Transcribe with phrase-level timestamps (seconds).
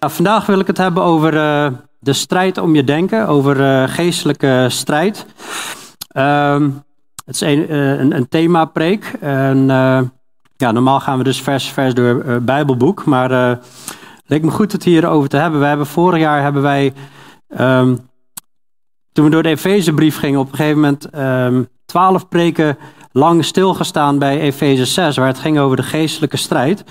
[0.00, 1.66] Ja, vandaag wil ik het hebben over uh,
[1.98, 5.26] de strijd om je denken, over uh, geestelijke strijd.
[6.16, 6.84] Um,
[7.24, 9.16] het is een, uh, een, een themapreek.
[9.20, 9.66] En,
[10.56, 13.62] ja, normaal gaan we dus vers vers door Bijbelboek, maar het
[14.26, 15.68] leek me goed het hierover te hebben.
[15.68, 16.92] Hebben vorig jaar hebben wij,
[17.58, 18.08] um,
[19.12, 22.78] toen we door de Efezebrief gingen, op een gegeven moment um, twaalf preken
[23.12, 26.84] lang stilgestaan bij Efeze 6, waar het ging over de geestelijke strijd.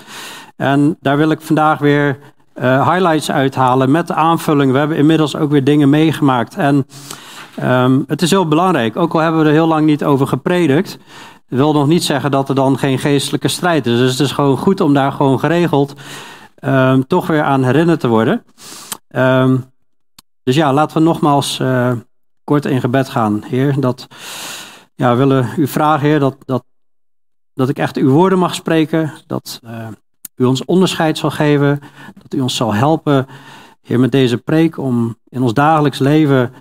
[0.56, 2.18] En daar wil ik vandaag weer
[2.54, 4.72] uh, highlights uithalen met de aanvulling.
[4.72, 6.56] We hebben inmiddels ook weer dingen meegemaakt.
[6.56, 6.86] En
[7.62, 10.98] um, het is heel belangrijk, ook al hebben we er heel lang niet over gepredikt.
[11.48, 13.98] Dat wil nog niet zeggen dat er dan geen geestelijke strijd is.
[13.98, 15.94] Dus het is gewoon goed om daar gewoon geregeld
[16.60, 18.44] um, toch weer aan herinnerd te worden.
[19.08, 19.64] Um,
[20.42, 21.92] dus ja, laten we nogmaals uh,
[22.44, 23.80] kort in gebed gaan, Heer.
[23.80, 24.06] Dat
[24.94, 26.64] ja, we willen u vragen, Heer, dat, dat,
[27.54, 29.12] dat ik echt uw woorden mag spreken.
[29.26, 29.86] Dat uh,
[30.40, 31.80] u ons onderscheid zal geven.
[32.22, 33.26] Dat u ons zal helpen,
[33.82, 36.52] Heer, met deze preek om in ons dagelijks leven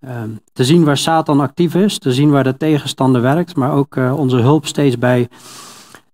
[0.00, 0.10] uh,
[0.52, 1.98] te zien waar Satan actief is.
[1.98, 3.56] Te zien waar de tegenstander werkt.
[3.56, 5.28] Maar ook uh, onze hulp steeds bij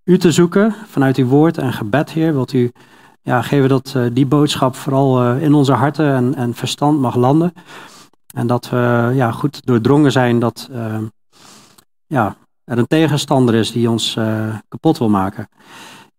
[0.03, 0.75] u te zoeken.
[0.87, 2.33] Vanuit uw woord en gebed, Heer.
[2.33, 2.71] Wilt u
[3.21, 7.53] ja, geven dat uh, die boodschap vooral in onze harten en, en verstand mag landen.
[8.33, 10.69] En dat we ja, goed doordrongen zijn dat
[12.07, 14.17] ja, er een tegenstander is die ons
[14.67, 15.49] kapot wil maken.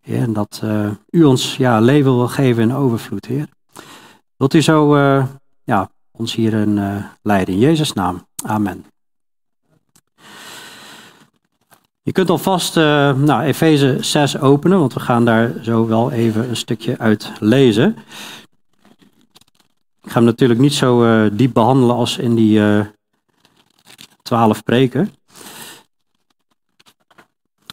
[0.01, 3.47] En dat uh, u ons ja, leven wil geven in overvloed, Heer.
[4.37, 5.25] Wilt u zo uh,
[5.63, 7.53] ja, ons hierin leiden?
[7.53, 8.27] In Jezus' naam.
[8.45, 8.85] Amen.
[12.03, 12.83] Je kunt alvast uh,
[13.15, 17.95] nou, Efeze 6 openen, want we gaan daar zo wel even een stukje uit lezen.
[20.01, 22.85] Ik ga hem natuurlijk niet zo uh, diep behandelen als in die uh,
[24.21, 25.09] twaalf preken.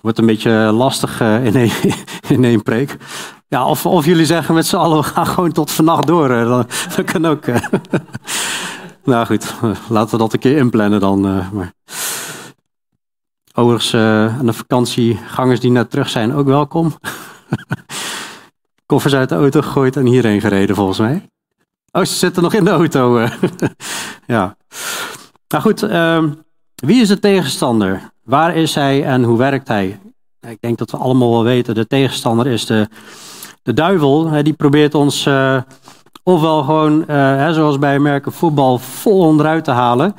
[0.03, 1.71] Wordt een beetje lastig uh, in, één,
[2.29, 2.97] in één preek.
[3.49, 6.31] Ja, of, of jullie zeggen met z'n allen, gaan gewoon tot vannacht door.
[6.31, 7.45] Uh, dan, dat kan ook.
[9.05, 9.55] Nou goed,
[9.89, 11.21] laten we dat een keer inplannen dan.
[11.53, 11.73] maar.
[13.55, 16.93] Overigens, aan de vakantiegangers die net terug zijn, ook welkom.
[18.87, 21.29] Koffers uit de auto gegooid en hierheen gereden volgens mij.
[21.93, 23.29] Oh, ze zitten nog in de auto.
[24.27, 24.57] ja.
[25.49, 26.31] Nou goed, ehm,
[26.75, 28.13] wie is de tegenstander?
[28.29, 30.01] Waar is hij en hoe werkt hij?
[30.41, 32.89] Ik denk dat we allemaal wel weten, de tegenstander is de,
[33.63, 34.43] de duivel.
[34.43, 35.57] Die probeert ons uh,
[36.23, 40.15] ofwel gewoon, uh, zoals bij merken voetbal, vol onderuit te halen.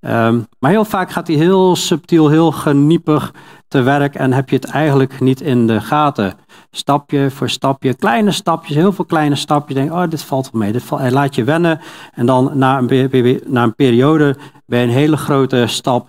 [0.00, 3.34] Um, maar heel vaak gaat hij heel subtiel, heel geniepig
[3.68, 6.34] te werk en heb je het eigenlijk niet in de gaten.
[6.70, 9.76] Stapje voor stapje, kleine stapjes, heel veel kleine stapjes.
[9.76, 10.74] Denk, oh, dit valt wel mee.
[10.94, 11.80] Hij laat je wennen
[12.14, 14.36] en dan na een, na een periode
[14.66, 16.08] bij een hele grote stap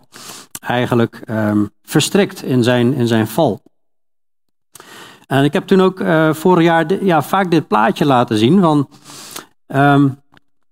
[0.62, 3.62] eigenlijk um, verstrikt in zijn, in zijn val.
[5.28, 8.60] En ik heb toen ook uh, vorig jaar ja, vaak dit plaatje laten zien.
[8.60, 8.88] Want
[9.68, 10.20] um,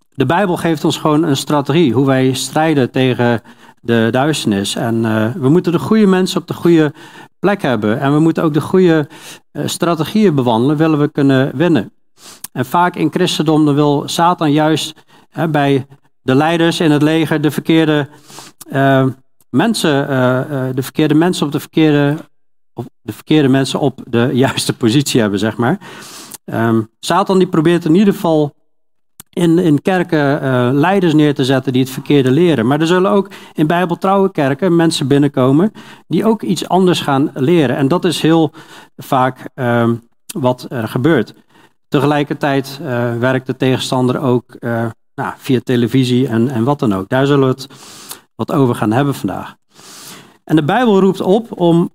[0.09, 1.93] de Bijbel geeft ons gewoon een strategie.
[1.93, 3.41] Hoe wij strijden tegen
[3.81, 4.75] de duisternis.
[4.75, 6.93] En uh, we moeten de goede mensen op de goede
[7.39, 7.99] plek hebben.
[7.99, 9.07] En we moeten ook de goede
[9.51, 10.77] uh, strategieën bewandelen.
[10.77, 11.91] Willen we kunnen winnen.
[12.51, 15.87] En vaak in christendom wil Satan juist hè, bij
[16.21, 18.09] de leiders in het leger de verkeerde
[18.71, 19.05] uh,
[19.49, 22.17] mensen, uh, uh, de verkeerde mensen op de verkeerde,
[22.73, 25.79] of de verkeerde mensen op de juiste positie hebben, zeg maar.
[26.45, 28.55] Um, Satan die probeert in ieder geval
[29.29, 32.67] in, in kerken uh, leiders neer te zetten die het verkeerde leren.
[32.67, 35.71] Maar er zullen ook in bijbeltrouwe kerken mensen binnenkomen
[36.07, 37.75] die ook iets anders gaan leren.
[37.75, 38.51] En dat is heel
[38.97, 41.33] vaak um, wat er gebeurt.
[41.87, 42.79] Tegelijkertijd
[43.19, 44.57] werkt de tegenstander ook
[45.19, 47.09] nou, via televisie en, en wat dan ook.
[47.09, 47.67] Daar zullen het
[48.39, 49.55] wat over gaan hebben vandaag.
[50.43, 51.89] En de Bijbel roept op om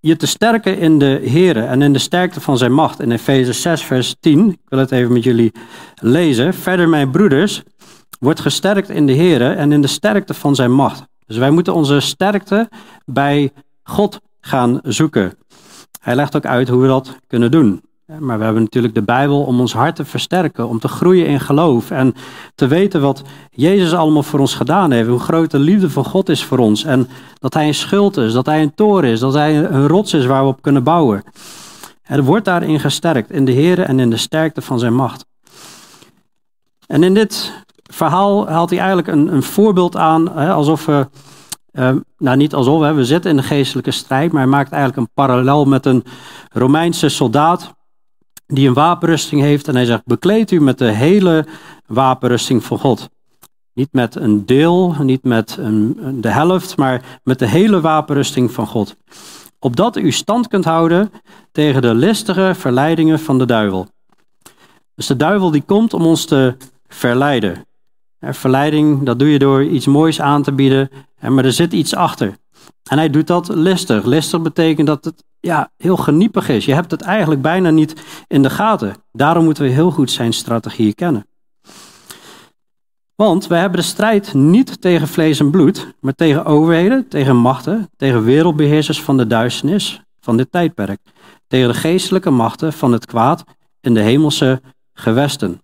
[0.00, 3.00] je te sterken in de Here en in de sterkte van zijn macht.
[3.00, 5.52] In Efeze 6, vers 10, ik wil het even met jullie
[5.94, 6.54] lezen.
[6.54, 7.62] Verder, mijn broeders,
[8.18, 11.02] wordt gesterkt in de Here en in de sterkte van zijn macht.
[11.26, 12.68] Dus wij moeten onze sterkte
[13.04, 13.50] bij
[13.82, 15.38] God gaan zoeken.
[16.00, 17.82] Hij legt ook uit hoe we dat kunnen doen.
[18.20, 21.40] Maar we hebben natuurlijk de Bijbel om ons hart te versterken, om te groeien in
[21.40, 22.14] geloof en
[22.54, 26.28] te weten wat Jezus allemaal voor ons gedaan heeft, hoe groot de liefde van God
[26.28, 29.34] is voor ons en dat Hij een schuld is, dat Hij een toren is, dat
[29.34, 31.22] Hij een rots is waar we op kunnen bouwen.
[32.02, 35.26] Er wordt daarin gesterkt, in de Heer en in de sterkte van Zijn macht.
[36.86, 41.08] En in dit verhaal haalt hij eigenlijk een, een voorbeeld aan, hè, alsof we,
[41.72, 45.02] uh, nou niet alsof, hè, we zitten in de geestelijke strijd, maar hij maakt eigenlijk
[45.02, 46.04] een parallel met een
[46.52, 47.74] Romeinse soldaat
[48.52, 49.68] die een wapenrusting heeft.
[49.68, 51.46] En hij zegt, bekleed u met de hele
[51.86, 53.08] wapenrusting van God.
[53.74, 58.66] Niet met een deel, niet met een, de helft, maar met de hele wapenrusting van
[58.66, 58.96] God.
[59.58, 61.12] Opdat u stand kunt houden
[61.52, 63.88] tegen de listige verleidingen van de duivel.
[64.94, 66.56] Dus de duivel die komt om ons te
[66.86, 67.66] verleiden.
[68.20, 70.90] Verleiding, dat doe je door iets moois aan te bieden,
[71.28, 72.36] maar er zit iets achter.
[72.90, 74.04] En hij doet dat listig.
[74.04, 76.64] Listig betekent dat het ja, heel geniepig is.
[76.64, 78.94] Je hebt het eigenlijk bijna niet in de gaten.
[79.12, 81.26] Daarom moeten we heel goed zijn strategieën kennen.
[83.14, 87.90] Want wij hebben de strijd niet tegen vlees en bloed, maar tegen overheden, tegen machten,
[87.96, 91.00] tegen wereldbeheersers van de duisternis van dit tijdperk,
[91.46, 93.44] tegen de geestelijke machten van het kwaad
[93.80, 94.60] in de hemelse
[94.94, 95.60] gewesten.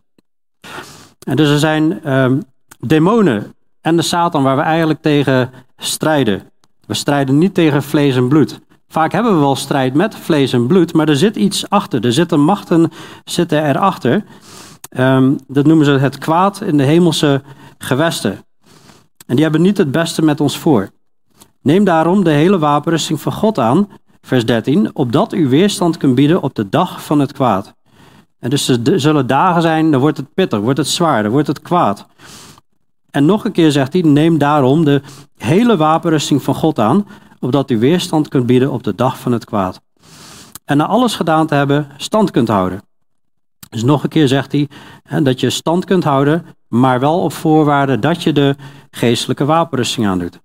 [1.26, 2.42] En dus er zijn um,
[2.78, 6.42] demonen en de Satan waar we eigenlijk tegen strijden.
[6.86, 8.60] We strijden niet tegen vlees en bloed.
[8.88, 12.04] Vaak hebben we wel strijd met vlees en bloed, maar er zit iets achter.
[12.04, 12.90] Er zitten machten
[13.24, 14.24] zitten erachter.
[14.98, 17.42] Um, dat noemen ze het kwaad in de hemelse
[17.78, 18.44] gewesten.
[19.26, 20.90] En die hebben niet het beste met ons voor.
[21.62, 23.88] Neem daarom de hele wapenrusting van God aan,
[24.20, 27.74] vers 13, opdat u weerstand kunt bieden op de dag van het kwaad.
[28.38, 31.46] En dus er zullen dagen zijn, dan wordt het pittig, wordt het zwaar, dan wordt
[31.46, 32.06] het kwaad.
[33.10, 35.02] En nog een keer zegt hij, neem daarom de
[35.36, 37.06] hele wapenrusting van God aan,
[37.40, 39.80] opdat u weerstand kunt bieden op de dag van het kwaad.
[40.64, 42.82] En na alles gedaan te hebben, stand kunt houden.
[43.68, 44.68] Dus nog een keer zegt hij
[45.02, 48.56] hè, dat je stand kunt houden, maar wel op voorwaarde dat je de
[48.90, 50.40] geestelijke wapenrusting aandoet.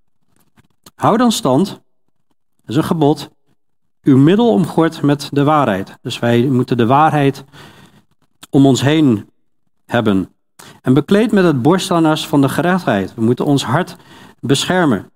[0.95, 1.79] Hou dan stand, dat
[2.67, 3.29] is een gebod,
[4.03, 5.97] uw middel omgord met de waarheid.
[6.01, 7.43] Dus wij moeten de waarheid
[8.49, 9.29] om ons heen
[9.85, 10.29] hebben.
[10.81, 13.13] En bekleed met het borstharnas van de gerechtheid.
[13.15, 13.95] We moeten ons hart
[14.39, 15.11] beschermen.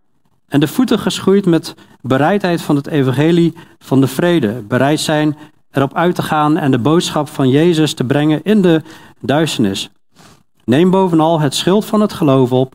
[0.48, 4.64] En de voeten geschoeid met bereidheid van het evangelie van de vrede.
[4.68, 5.38] Bereid zijn
[5.72, 8.82] erop uit te gaan en de boodschap van Jezus te brengen in de
[9.20, 9.90] duisternis.
[10.64, 12.74] Neem bovenal het schild van het geloof op,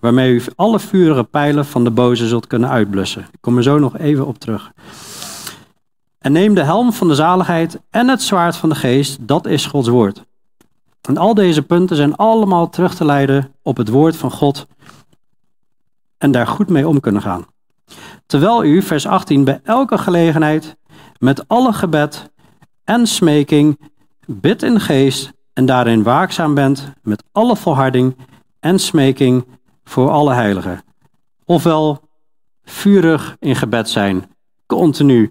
[0.00, 3.22] waarmee u alle vurige pijlen van de boze zult kunnen uitblussen.
[3.22, 4.72] Ik kom er zo nog even op terug.
[6.18, 9.66] En neem de helm van de zaligheid en het zwaard van de geest, dat is
[9.66, 10.22] Gods woord.
[11.08, 14.66] En al deze punten zijn allemaal terug te leiden op het woord van God
[16.18, 17.46] en daar goed mee om kunnen gaan.
[18.26, 20.76] Terwijl u, vers 18, bij elke gelegenheid
[21.18, 22.30] met alle gebed
[22.84, 23.78] en smeking
[24.26, 28.16] bid in geest en daarin waakzaam bent met alle volharding
[28.60, 29.46] en smeking
[29.84, 30.82] voor alle heiligen.
[31.44, 32.00] Ofwel
[32.64, 34.30] vurig in gebed zijn,
[34.66, 35.30] continu,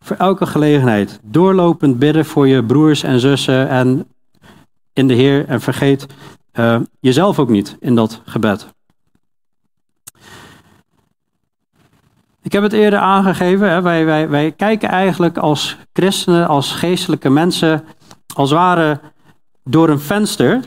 [0.00, 4.06] voor elke gelegenheid, doorlopend bidden voor je broers en zussen en
[4.92, 6.06] in de Heer en vergeet
[6.52, 8.74] uh, jezelf ook niet in dat gebed.
[12.42, 17.30] Ik heb het eerder aangegeven, hè, wij, wij, wij kijken eigenlijk als christenen, als geestelijke
[17.30, 17.84] mensen,
[18.34, 19.00] als ware
[19.64, 20.60] door een venster.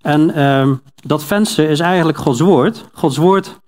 [0.00, 2.84] En uh, dat venster is eigenlijk Gods woord.
[2.92, 3.60] Gods woord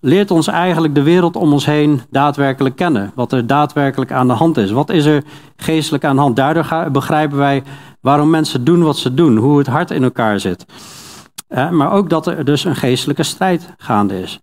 [0.00, 3.12] leert ons eigenlijk de wereld om ons heen daadwerkelijk kennen.
[3.14, 4.70] Wat er daadwerkelijk aan de hand is.
[4.70, 5.24] Wat is er
[5.56, 6.36] geestelijk aan de hand?
[6.36, 7.62] Daardoor begrijpen wij
[8.00, 9.36] waarom mensen doen wat ze doen.
[9.36, 10.66] Hoe het hart in elkaar zit.
[11.48, 14.40] Maar ook dat er dus een geestelijke strijd gaande is.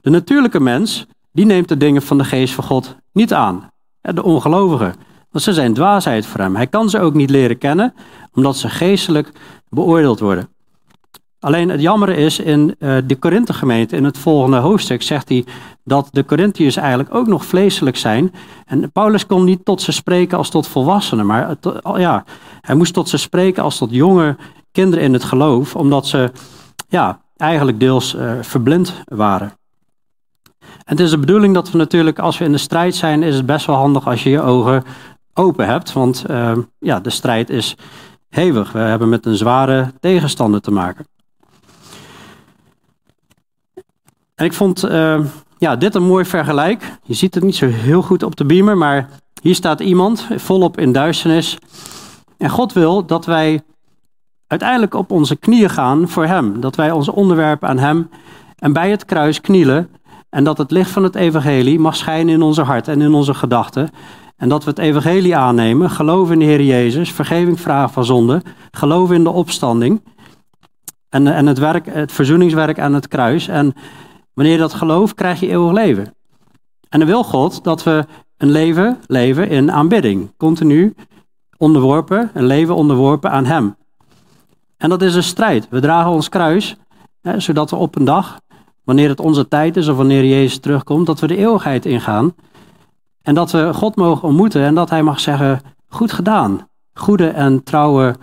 [0.00, 1.06] De natuurlijke mens,
[1.38, 3.70] die neemt de dingen van de geest van God niet aan.
[4.00, 4.94] De ongelovige.
[5.30, 6.56] Want ze zijn dwaasheid voor hem.
[6.56, 7.94] Hij kan ze ook niet leren kennen,
[8.32, 9.32] omdat ze geestelijk
[9.68, 10.48] beoordeeld worden.
[11.40, 15.44] Alleen het jammer is, in uh, de Korinthe-gemeente, in het volgende hoofdstuk, zegt hij
[15.84, 18.32] dat de Corinthiërs eigenlijk ook nog vleeselijk zijn.
[18.66, 21.56] En Paulus kon niet tot ze spreken als tot volwassenen, maar
[21.96, 22.24] ja,
[22.60, 24.36] hij moest tot ze spreken als tot jonge
[24.72, 26.32] kinderen in het geloof, omdat ze
[26.88, 29.57] ja, eigenlijk deels uh, verblind waren.
[30.88, 33.46] Het is de bedoeling dat we natuurlijk, als we in de strijd zijn, is het
[33.46, 34.84] best wel handig als je je ogen
[35.34, 35.92] open hebt.
[35.92, 37.76] Want uh, ja, de strijd is
[38.28, 38.72] hevig.
[38.72, 41.06] We hebben met een zware tegenstander te maken.
[44.34, 45.24] En ik vond uh,
[45.58, 46.92] ja, dit een mooi vergelijk.
[47.02, 49.08] Je ziet het niet zo heel goed op de beamer, maar
[49.42, 51.58] hier staat iemand volop in duisternis.
[52.36, 53.62] En God wil dat wij
[54.46, 56.60] uiteindelijk op onze knieën gaan voor Hem.
[56.60, 58.10] Dat wij ons onderwerpen aan Hem
[58.58, 59.88] en bij het kruis knielen.
[60.30, 63.34] En dat het licht van het evangelie mag schijnen in onze hart en in onze
[63.34, 63.90] gedachten.
[64.36, 68.42] En dat we het evangelie aannemen, geloven in de Heer Jezus, vergeving vragen van zonde,
[68.70, 70.02] geloven in de opstanding.
[71.08, 73.48] En, en het, werk, het verzoeningswerk aan het kruis.
[73.48, 73.74] En
[74.34, 76.14] wanneer je dat gelooft, krijg je eeuwig leven.
[76.88, 78.06] En dan wil God dat we
[78.36, 80.32] een leven leven in aanbidding.
[80.36, 80.94] Continu
[81.56, 83.76] onderworpen, een leven onderworpen aan Hem.
[84.76, 85.68] En dat is een strijd.
[85.68, 86.76] We dragen ons kruis,
[87.20, 88.40] hè, zodat we op een dag
[88.88, 92.34] wanneer het onze tijd is of wanneer Jezus terugkomt, dat we de eeuwigheid ingaan.
[93.22, 97.62] En dat we God mogen ontmoeten en dat Hij mag zeggen, goed gedaan, goede en
[97.62, 98.16] trouwe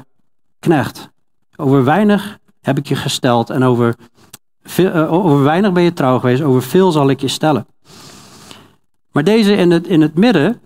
[0.59, 1.09] knecht.
[1.55, 3.95] Over weinig heb ik je gesteld en over,
[4.79, 7.67] uh, over weinig ben je trouw geweest, over veel zal ik je stellen.
[9.11, 10.61] Maar deze in het, in het midden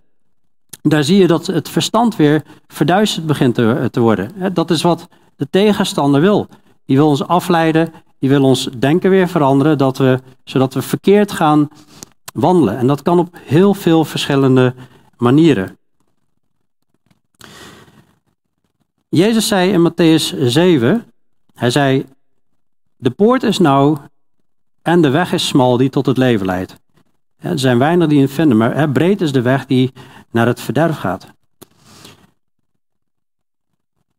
[0.82, 4.54] daar zie je dat het verstand weer verduisterd begint te, te worden.
[4.54, 6.48] Dat is wat de tegenstander wil.
[6.86, 11.32] Die wil ons afleiden, die wil ons denken weer veranderen, dat we, zodat we verkeerd
[11.32, 11.68] gaan
[12.34, 12.78] wandelen.
[12.78, 14.74] En dat kan op heel veel verschillende
[15.18, 15.78] manieren.
[19.10, 21.06] Jezus zei in Matthäus 7,
[21.54, 22.06] hij zei,
[22.96, 23.98] de poort is nauw
[24.82, 26.76] en de weg is smal die tot het leven leidt.
[27.38, 29.94] Er zijn weinig die het vinden, maar breed is de weg die
[30.32, 31.28] naar het verderf gaat.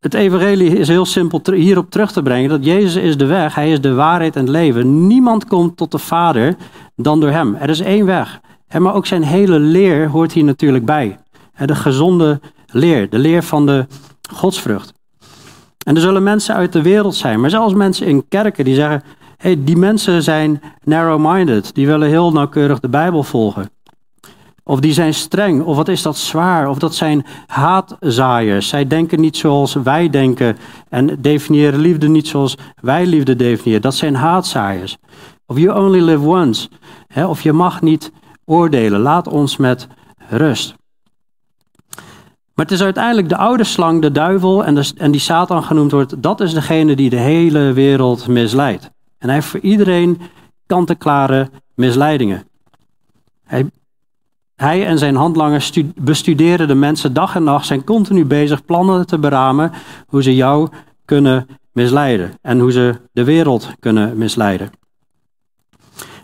[0.01, 3.73] Het evangelie is heel simpel hierop terug te brengen dat Jezus is de weg, hij
[3.73, 5.07] is de waarheid en het leven.
[5.07, 6.57] Niemand komt tot de Vader
[6.97, 7.55] dan door hem.
[7.55, 8.41] Er is één weg.
[8.79, 11.19] Maar ook zijn hele leer hoort hier natuurlijk bij.
[11.65, 13.87] De gezonde leer, de leer van de
[14.33, 14.93] godsvrucht.
[15.85, 19.03] En er zullen mensen uit de wereld zijn, maar zelfs mensen in kerken die zeggen,
[19.37, 23.71] hey, die mensen zijn narrow-minded, die willen heel nauwkeurig de Bijbel volgen.
[24.71, 28.69] Of die zijn streng, of wat is dat zwaar, of dat zijn haatzaaiers.
[28.69, 30.57] Zij denken niet zoals wij denken
[30.89, 33.83] en definiëren liefde niet zoals wij liefde definiëren.
[33.83, 34.97] Dat zijn haatzaaiers.
[35.47, 36.69] Of you only live once.
[37.15, 38.13] of je mag niet
[38.45, 39.01] oordelen.
[39.01, 39.87] Laat ons met
[40.29, 40.75] rust.
[42.55, 45.93] Maar het is uiteindelijk de oude slang, de duivel en, de, en die Satan genoemd
[45.93, 48.91] wordt, dat is degene die de hele wereld misleidt.
[49.19, 50.21] En hij heeft voor iedereen
[50.67, 52.45] kant-en-klare misleidingen.
[53.45, 53.67] Hij,
[54.61, 59.19] hij en zijn handlangers bestuderen de mensen dag en nacht, zijn continu bezig plannen te
[59.19, 59.73] beramen
[60.07, 60.69] hoe ze jou
[61.05, 64.71] kunnen misleiden en hoe ze de wereld kunnen misleiden.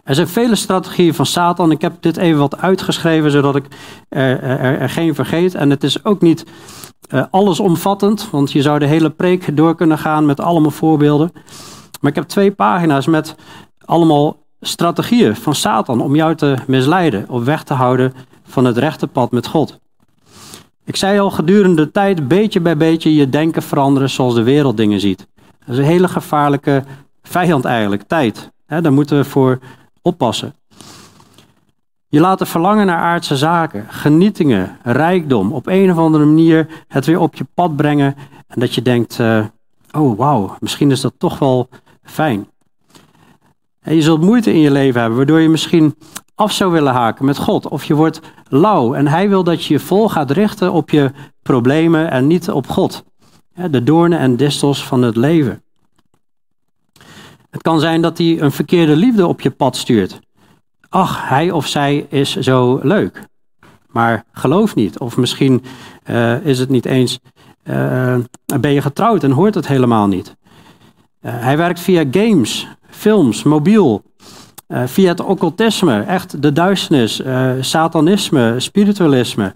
[0.04, 1.70] Er zijn vele strategieën van Satan.
[1.70, 3.66] Ik heb dit even wat uitgeschreven, zodat ik
[4.08, 5.54] er, er, geen vergeet.
[5.54, 6.44] En het is ook niet
[7.14, 11.32] uh, allesomvattend, want je zou de hele preek door kunnen gaan met allemaal voorbeelden.
[12.00, 13.34] Maar ik heb twee pagina's met
[13.84, 18.12] allemaal strategieën van Satan om jou te misleiden, of weg te houden
[18.44, 19.78] van het rechte pad met God.
[20.84, 24.76] Ik zei al gedurende de tijd, beetje bij beetje, je denken veranderen zoals de wereld
[24.76, 25.26] dingen ziet.
[25.58, 26.84] Dat is een hele gevaarlijke
[27.22, 28.50] vijand eigenlijk, tijd.
[28.66, 29.58] daar moeten we voor
[30.02, 30.54] oppassen.
[32.08, 37.20] Je laten verlangen naar aardse zaken, genietingen, rijkdom, op een of andere manier het weer
[37.20, 38.14] op je pad brengen
[38.46, 39.44] en dat je denkt, uh,
[39.92, 41.68] oh wauw, misschien is dat toch wel
[42.02, 42.48] fijn.
[43.86, 45.94] En je zult moeite in je leven hebben, waardoor je misschien
[46.34, 47.68] af zou willen haken met God.
[47.68, 51.10] Of je wordt lauw en hij wil dat je je vol gaat richten op je
[51.42, 53.04] problemen en niet op God.
[53.70, 55.62] De doornen en distels van het leven.
[57.50, 60.20] Het kan zijn dat hij een verkeerde liefde op je pad stuurt.
[60.88, 63.22] Ach, hij of zij is zo leuk.
[63.86, 64.98] Maar geloof niet.
[64.98, 65.62] Of misschien
[66.10, 67.18] uh, is het niet eens.
[67.64, 68.16] Uh,
[68.60, 70.36] ben je getrouwd en hoort het helemaal niet.
[71.22, 74.02] Uh, hij werkt via games, films, mobiel.
[74.68, 77.22] via het occultisme, echt de duisternis,
[77.60, 79.52] satanisme, spiritualisme.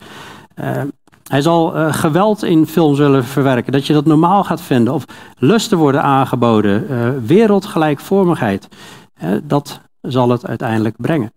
[1.25, 4.95] Hij zal geweld in films willen verwerken, dat je dat normaal gaat vinden.
[4.95, 5.05] Of
[5.39, 8.69] lusten worden aangeboden, wereldgelijkvormigheid.
[9.43, 11.33] Dat zal het uiteindelijk brengen.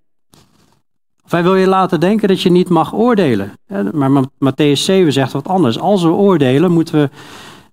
[1.25, 3.53] Of hij wil je laten denken dat je niet mag oordelen.
[3.91, 5.79] Maar Matthäus 7 zegt wat anders.
[5.79, 7.11] Als we oordelen, moeten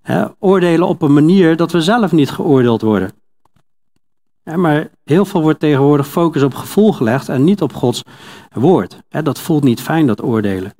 [0.02, 3.12] we oordelen op een manier dat we zelf niet geoordeeld worden.
[4.56, 8.02] Maar heel veel wordt tegenwoordig focus op gevoel gelegd en niet op Gods
[8.52, 9.02] woord.
[9.08, 10.74] dat voelt niet fijn, dat oordelen.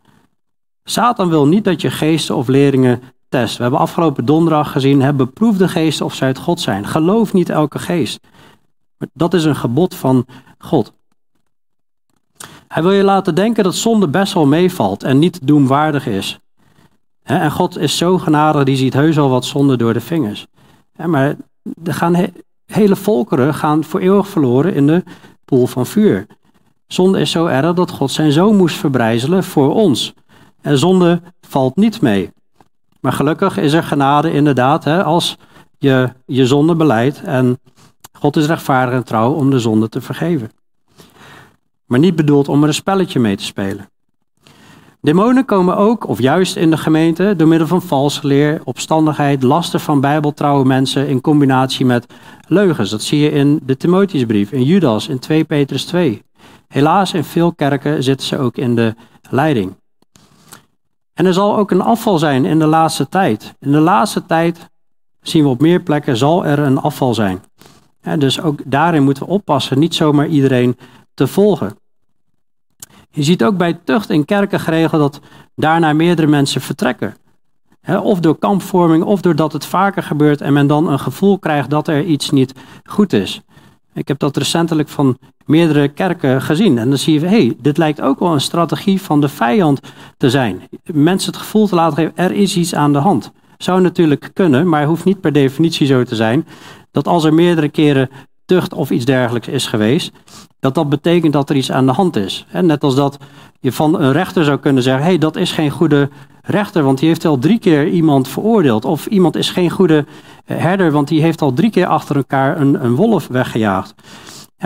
[0.84, 3.56] Satan wil niet dat je geesten of leerlingen test.
[3.56, 6.86] We hebben afgelopen donderdag gezien, hè, beproef de geesten of zij uit God zijn.
[6.86, 8.20] Geloof niet elke geest.
[9.12, 10.26] Dat is een gebod van
[10.58, 10.92] God.
[12.68, 16.38] Hij wil je laten denken dat zonde best wel meevalt en niet doemwaardig is.
[17.22, 20.46] En God is zo genadig, die ziet heus al wat zonde door de vingers.
[21.06, 21.36] Maar
[21.84, 22.14] er gaan
[22.70, 25.04] hele volkeren gaan voor eeuwig verloren in de
[25.44, 26.26] poel van vuur.
[26.86, 30.14] Zonde is zo erg dat God zijn zoon moest verbrijzelen voor ons.
[30.60, 32.30] En zonde valt niet mee.
[33.00, 35.36] Maar gelukkig is er genade inderdaad hè, als
[35.78, 37.58] je je zonde beleidt en
[38.12, 40.50] God is rechtvaardig en trouw om de zonde te vergeven.
[41.84, 43.88] Maar niet bedoeld om er een spelletje mee te spelen.
[45.02, 49.80] Demonen komen ook, of juist in de gemeente, door middel van valse leer, opstandigheid, lasten
[49.80, 52.07] van bijbeltrouwe mensen in combinatie met
[52.47, 52.90] leugens.
[52.90, 56.23] Dat zie je in de Timotheusbrief, in Judas, in 2 Petrus 2.
[56.69, 58.95] Helaas, in veel kerken zitten ze ook in de
[59.30, 59.75] leiding.
[61.14, 63.54] En er zal ook een afval zijn in de laatste tijd.
[63.59, 64.71] In de laatste tijd
[65.21, 67.42] zien we op meer plekken zal er een afval zijn.
[68.19, 70.78] dus ook daarin moeten we oppassen, niet zomaar iedereen
[71.14, 71.79] te volgen.
[73.10, 75.20] Je ziet ook bij tucht in kerken geregeld dat
[75.54, 77.14] daarna meerdere mensen vertrekken.
[78.02, 81.88] of door kampvorming, of doordat het vaker gebeurt en men dan een gevoel krijgt dat
[81.88, 83.40] er iets niet goed is.
[83.94, 86.78] Ik heb dat recentelijk van meerdere kerken gezien.
[86.78, 89.80] En dan zie je, hey, dit lijkt ook wel een strategie van de vijand
[90.16, 90.62] te zijn.
[90.92, 93.32] Mensen het gevoel te laten geven, er is iets aan de hand.
[93.58, 96.46] Zou natuurlijk kunnen, maar hoeft niet per definitie zo te zijn.
[96.90, 98.10] Dat als er meerdere keren
[98.44, 100.12] tucht of iets dergelijks is geweest,
[100.60, 102.46] dat dat betekent dat er iets aan de hand is.
[102.62, 103.18] net als dat
[103.60, 106.08] je van een rechter zou kunnen zeggen, hé, hey, dat is geen goede
[106.42, 108.84] rechter, want die heeft al drie keer iemand veroordeeld.
[108.84, 110.04] Of iemand is geen goede
[110.44, 113.94] eh, herder, want die heeft al drie keer achter elkaar een, een wolf weggejaagd.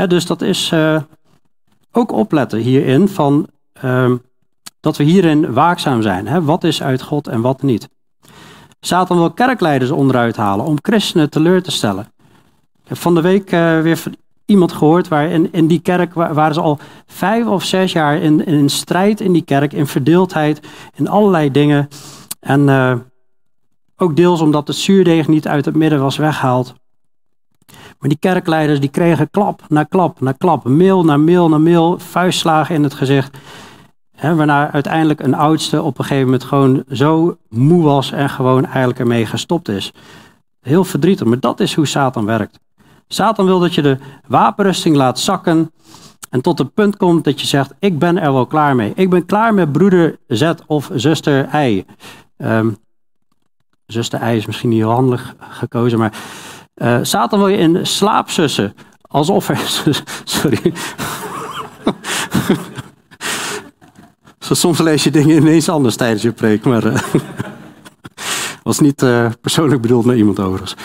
[0.08, 1.00] dus dat is uh,
[1.92, 3.46] ook opletten hierin van
[3.84, 4.12] uh,
[4.80, 6.44] dat we hierin waakzaam zijn.
[6.44, 7.88] wat is uit God en wat niet.
[8.80, 12.08] Satan wil kerkleiders onderuit halen om christenen teleur te stellen.
[12.82, 14.02] Ik heb van de week uh, weer
[14.46, 18.68] iemand gehoord waar in, die kerk waren ze al vijf of zes jaar in, in
[18.68, 20.60] strijd in die kerk, in verdeeldheid,
[20.94, 21.88] in allerlei dingen.
[22.40, 22.94] En uh,
[23.96, 26.74] ook deels omdat de zuurdeeg niet uit het midden was weggehaald.
[27.98, 31.98] Maar die kerkleiders die kregen klap na klap na klap, mail na mail na mail,
[31.98, 33.36] vuistslagen in het gezicht.
[34.20, 38.98] Waarna uiteindelijk een oudste op een gegeven moment gewoon zo moe was en gewoon eigenlijk
[38.98, 39.92] ermee gestopt is.
[40.60, 42.63] Heel verdrietig, maar dat is hoe Satan werkt.
[43.08, 45.72] Satan wil dat je de wapenrusting laat zakken
[46.30, 48.92] en tot het punt komt dat je zegt, ik ben er wel klaar mee.
[48.94, 51.84] Ik ben klaar met broeder Z of zuster I.
[52.38, 52.76] Um,
[53.86, 56.12] zuster I is misschien niet heel handig gekozen, maar
[56.74, 58.74] uh, Satan wil je in slaap sussen.
[59.00, 59.60] Alsof er...
[60.24, 60.72] Sorry.
[64.38, 66.84] Soms lees je dingen ineens anders tijdens je preek, maar...
[66.84, 66.96] Uh,
[68.62, 70.76] was niet uh, persoonlijk bedoeld naar iemand overigens.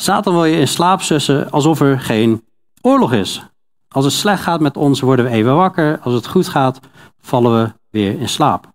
[0.00, 2.44] Satan wil je in slaap sussen alsof er geen
[2.80, 3.42] oorlog is.
[3.88, 5.98] Als het slecht gaat met ons, worden we even wakker.
[6.02, 6.80] Als het goed gaat,
[7.20, 8.72] vallen we weer in slaap.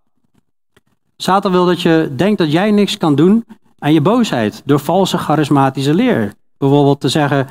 [1.18, 3.46] Satan wil dat je denkt dat jij niks kan doen
[3.78, 6.34] aan je boosheid door valse charismatische leer.
[6.58, 7.48] Bijvoorbeeld te zeggen,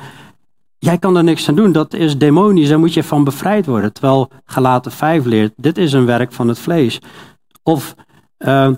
[0.79, 3.93] jij kan er niks aan doen, dat is demonisch, daar moet je van bevrijd worden.
[3.93, 6.99] Terwijl gelaten 5 leert, dit is een werk van het vlees.
[7.63, 7.95] Of
[8.39, 8.69] uh,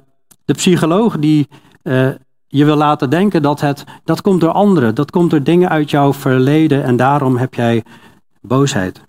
[0.45, 1.47] de psycholoog die
[1.83, 2.09] uh,
[2.55, 5.89] je wil laten denken dat het, dat komt door anderen, dat komt door dingen uit
[5.89, 7.83] jouw verleden en daarom heb jij
[8.41, 9.01] boosheid.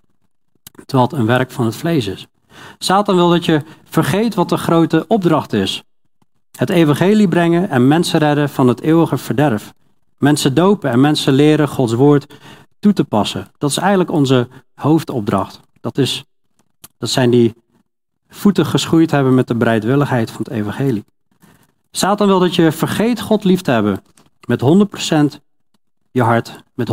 [0.84, 2.26] Terwijl het een werk van het vlees is.
[2.78, 5.82] Satan wil dat je vergeet wat de grote opdracht is.
[6.56, 9.72] Het evangelie brengen en mensen redden van het eeuwige verderf.
[10.18, 12.26] Mensen dopen en mensen leren Gods woord
[12.78, 13.50] toe te passen.
[13.58, 15.60] Dat is eigenlijk onze hoofdopdracht.
[15.80, 16.24] Dat, is,
[16.98, 17.54] dat zijn die
[18.28, 21.04] voeten geschoeid hebben met de bereidwilligheid van het evangelie.
[21.96, 24.02] Satan wil dat je vergeet God lief te hebben.
[24.46, 24.62] Met
[25.36, 25.40] 100%
[26.10, 26.92] je hart, met 100%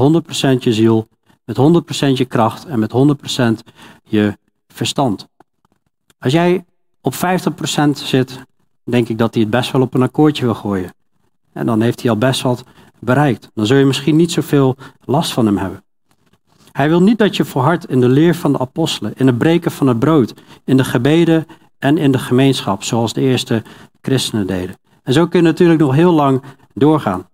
[0.59, 1.07] je ziel,
[1.45, 3.71] met 100% je kracht en met 100%
[4.03, 4.37] je
[4.67, 5.27] verstand.
[6.19, 6.65] Als jij
[7.01, 7.17] op 50%
[7.93, 8.41] zit,
[8.83, 10.93] denk ik dat hij het best wel op een akkoordje wil gooien.
[11.53, 12.63] En dan heeft hij al best wat
[12.99, 13.49] bereikt.
[13.53, 15.83] Dan zul je misschien niet zoveel last van hem hebben.
[16.71, 19.71] Hij wil niet dat je volhardt in de leer van de apostelen, in het breken
[19.71, 20.33] van het brood,
[20.65, 21.45] in de gebeden
[21.79, 23.63] en in de gemeenschap, zoals de eerste
[24.01, 24.81] christenen deden.
[25.03, 27.29] En zo kun je natuurlijk nog heel lang doorgaan.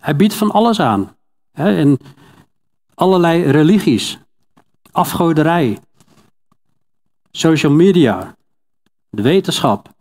[0.00, 1.16] Hij biedt van alles aan.
[1.52, 1.98] Hè, in
[2.94, 4.18] allerlei religies,
[4.92, 5.78] afgoderij,
[7.30, 8.36] social media,
[9.10, 9.94] de wetenschap.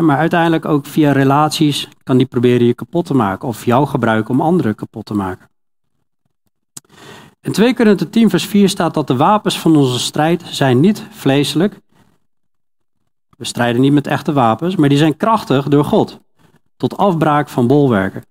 [0.00, 4.34] maar uiteindelijk ook via relaties kan die proberen je kapot te maken of jou gebruiken
[4.34, 5.48] om anderen kapot te maken.
[7.40, 11.06] In 2 Korinther 10 vers 4 staat dat de wapens van onze strijd zijn niet
[11.10, 11.80] vleeselijk,
[13.36, 16.20] we strijden niet met echte wapens, maar die zijn krachtig door God.
[16.76, 18.24] Tot afbraak van bolwerken.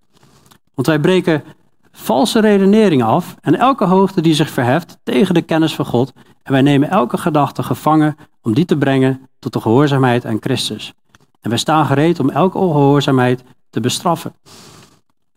[0.73, 1.43] Want wij breken
[1.91, 6.13] valse redeneringen af en elke hoogte die zich verheft tegen de kennis van God.
[6.43, 10.93] En wij nemen elke gedachte gevangen om die te brengen tot de gehoorzaamheid aan Christus.
[11.41, 14.35] En wij staan gereed om elke ongehoorzaamheid te bestraffen.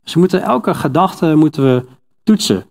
[0.05, 1.87] Dus moeten elke gedachte moeten we
[2.23, 2.65] toetsen.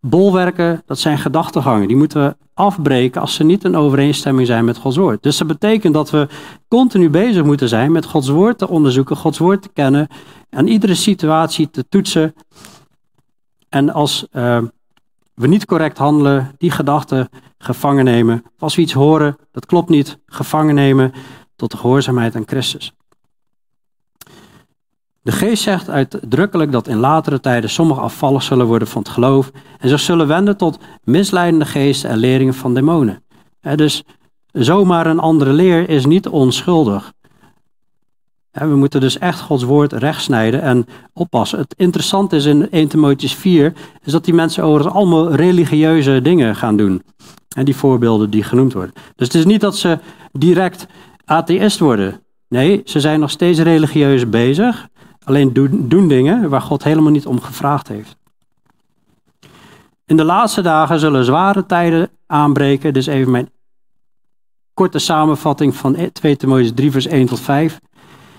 [0.00, 1.88] Bolwerken, dat zijn gedachtegangen.
[1.88, 5.22] Die moeten we afbreken als ze niet in overeenstemming zijn met Gods woord.
[5.22, 6.28] Dus dat betekent dat we
[6.68, 10.08] continu bezig moeten zijn met Gods woord te onderzoeken, Gods woord te kennen,
[10.50, 12.34] en iedere situatie te toetsen.
[13.68, 14.62] En als uh,
[15.34, 18.42] we niet correct handelen, die gedachten gevangen nemen.
[18.58, 21.12] Als we iets horen, dat klopt niet, gevangen nemen
[21.56, 22.92] tot de gehoorzaamheid aan Christus.
[25.22, 29.50] De geest zegt uitdrukkelijk dat in latere tijden sommigen afvallig zullen worden van het geloof
[29.78, 33.22] en zich zullen wenden tot misleidende geesten en leringen van demonen.
[33.74, 34.02] Dus
[34.52, 37.12] zomaar een andere leer is niet onschuldig.
[38.50, 41.58] We moeten dus echt Gods woord rechtsnijden en oppassen.
[41.58, 46.56] Het interessante is in 1 Timotheus 4, is dat die mensen overigens allemaal religieuze dingen
[46.56, 47.02] gaan doen.
[47.56, 48.94] En die voorbeelden die genoemd worden.
[49.16, 49.98] Dus het is niet dat ze
[50.32, 50.86] direct
[51.24, 52.20] atheïst worden.
[52.48, 54.88] Nee, ze zijn nog steeds religieus bezig.
[55.24, 58.16] Alleen doen, doen dingen waar God helemaal niet om gevraagd heeft.
[60.06, 62.92] In de laatste dagen zullen zware tijden aanbreken.
[62.92, 63.50] Dus even mijn
[64.74, 67.80] korte samenvatting van 2 Timotheüs 3 vers 1 tot 5.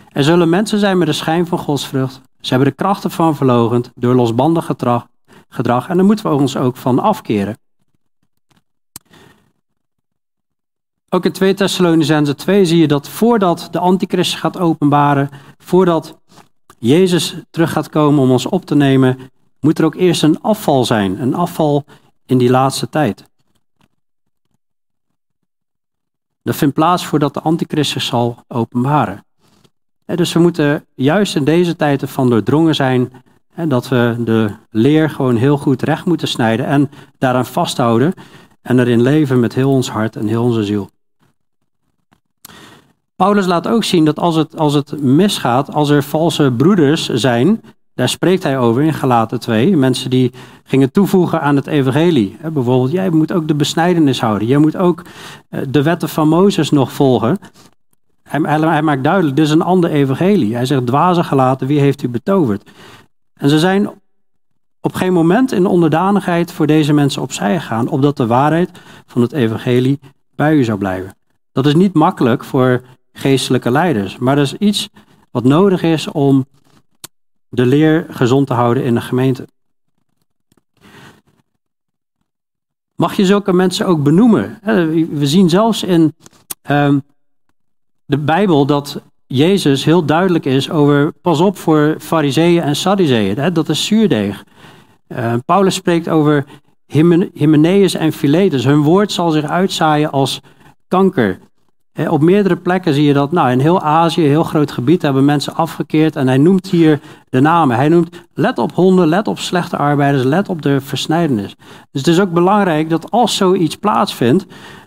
[0.10, 2.22] Er zullen mensen zijn met de schijn van godsvrucht.
[2.39, 5.08] Ze hebben de krachten van verlogend door losbandig gedrag,
[5.48, 5.89] gedrag.
[5.89, 7.58] En daar moeten we ons ook van afkeren.
[11.10, 16.20] Ook in 2 Thessalonicense 2 zie je dat voordat de antichrist gaat openbaren, voordat
[16.84, 19.17] Jezus terug gaat komen om ons op te nemen,
[19.60, 21.22] moet er ook eerst een afval zijn.
[21.22, 21.86] Een afval
[22.26, 23.24] in die laatste tijd.
[26.44, 29.26] Dat vindt plaats voordat de antichrist zich zal openbaren.
[30.06, 33.12] Dus we moeten juist in deze tijd ervan doordrongen zijn
[33.67, 38.13] dat we de leer gewoon heel goed recht moeten snijden en daaraan vasthouden
[38.62, 40.89] en erin leven met heel ons hart en heel onze ziel.
[43.21, 47.62] Paulus laat ook zien dat als het, als het misgaat, als er valse broeders zijn,
[47.93, 50.31] daar spreekt hij over in Galaten 2, mensen die
[50.63, 52.38] gingen toevoegen aan het evangelie.
[52.41, 55.01] Bijvoorbeeld, jij moet ook de besnijdenis houden, jij moet ook
[55.49, 57.38] eh, de wetten van Mozes nog volgen.
[58.23, 60.55] Hij, hij maakt duidelijk, dit is een ander evangelie.
[60.55, 62.69] Hij zegt, dwazen gelaten, wie heeft u betoverd?
[63.34, 63.89] En ze zijn
[64.79, 68.69] op geen moment in onderdanigheid voor deze mensen opzij gegaan, opdat de waarheid
[69.05, 69.99] van het evangelie
[70.36, 71.15] bij u zou blijven.
[71.51, 72.81] Dat is niet makkelijk voor
[73.13, 74.17] geestelijke leiders.
[74.17, 74.89] Maar dat is iets
[75.32, 76.45] wat nodig is om
[77.50, 79.47] de leer gezond te houden in de gemeente.
[82.95, 84.60] Mag je zulke mensen ook benoemen?
[85.12, 86.15] We zien zelfs in
[86.62, 87.00] ehm,
[88.06, 93.54] de Bijbel dat Jezus heel duidelijk is over pas op voor fariseeën en sadduceeën.
[93.54, 94.43] Dat is zuurdeeg.
[95.08, 96.45] Ehm, Paulus spreekt over
[97.34, 98.63] Hymenaeus en Philetus.
[98.63, 100.39] Hun woord zal zich uitzaaien als
[100.88, 101.39] kanker.
[102.10, 105.56] Op meerdere plekken zie je dat, nou in heel Azië, heel groot gebied, hebben mensen
[105.56, 106.15] afgekeerd.
[106.15, 106.99] En hij noemt hier
[107.30, 107.75] de namen.
[107.75, 111.56] Hij noemt, let op honden, let op slechte arbeiders, let op de versnijdenis.
[111.91, 114.45] Dus het is ook belangrijk dat als zoiets plaatsvindt,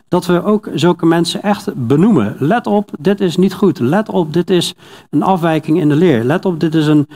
[0.09, 2.37] dat we ook zulke mensen echt benoemen.
[2.39, 3.79] Let op, dit is niet goed.
[3.79, 4.75] Let op, dit is
[5.11, 6.25] een afwijking in de leer.
[6.25, 7.09] Let op, dit is een,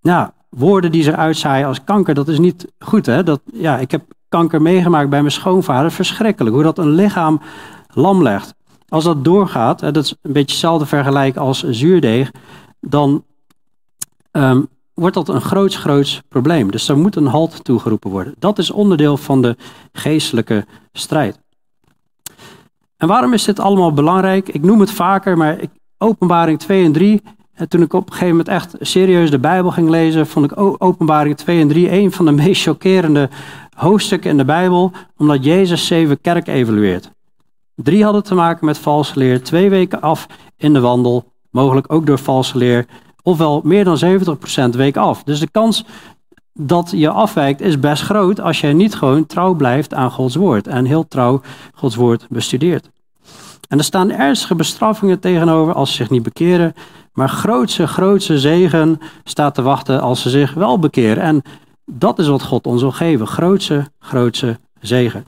[0.00, 2.14] ja, woorden die ze uitzaaien als kanker.
[2.14, 3.22] Dat is niet goed, hè.
[3.22, 5.90] Dat, ja, ik heb kanker meegemaakt bij mijn schoonvader.
[5.90, 7.40] Verschrikkelijk, hoe dat een lichaam
[7.88, 8.55] lam legt.
[8.88, 12.30] Als dat doorgaat, dat is een beetje hetzelfde vergelijk als zuurdeeg,
[12.80, 13.24] dan
[14.30, 14.62] ehm,
[14.94, 16.70] wordt dat een groots, groots probleem.
[16.70, 18.34] Dus er moet een halt toegeroepen worden.
[18.38, 19.56] Dat is onderdeel van de
[19.92, 21.40] geestelijke strijd.
[22.96, 24.48] En waarom is dit allemaal belangrijk?
[24.48, 25.60] Ik noem het vaker, maar
[25.98, 27.22] openbaring 2 en 3.
[27.52, 30.60] En toen ik op een gegeven moment echt serieus de Bijbel ging lezen, vond ik
[30.78, 33.28] openbaring 2 en 3 een van de meest chockerende
[33.74, 37.10] hoofdstukken in de Bijbel, omdat Jezus zeven kerk evalueert.
[37.76, 42.06] Drie hadden te maken met valse leer, twee weken af in de wandel, mogelijk ook
[42.06, 42.86] door valse leer,
[43.22, 43.98] ofwel meer dan
[44.74, 45.22] 70% week af.
[45.22, 45.84] Dus de kans
[46.58, 50.66] dat je afwijkt is best groot als je niet gewoon trouw blijft aan Gods woord
[50.66, 51.40] en heel trouw
[51.74, 52.90] Gods woord bestudeert.
[53.68, 56.74] En er staan ernstige bestraffingen tegenover als ze zich niet bekeren,
[57.12, 61.22] maar grootse, grootse zegen staat te wachten als ze zich wel bekeren.
[61.22, 61.42] En
[61.84, 65.24] dat is wat God ons wil geven, grootse, grootse zegen.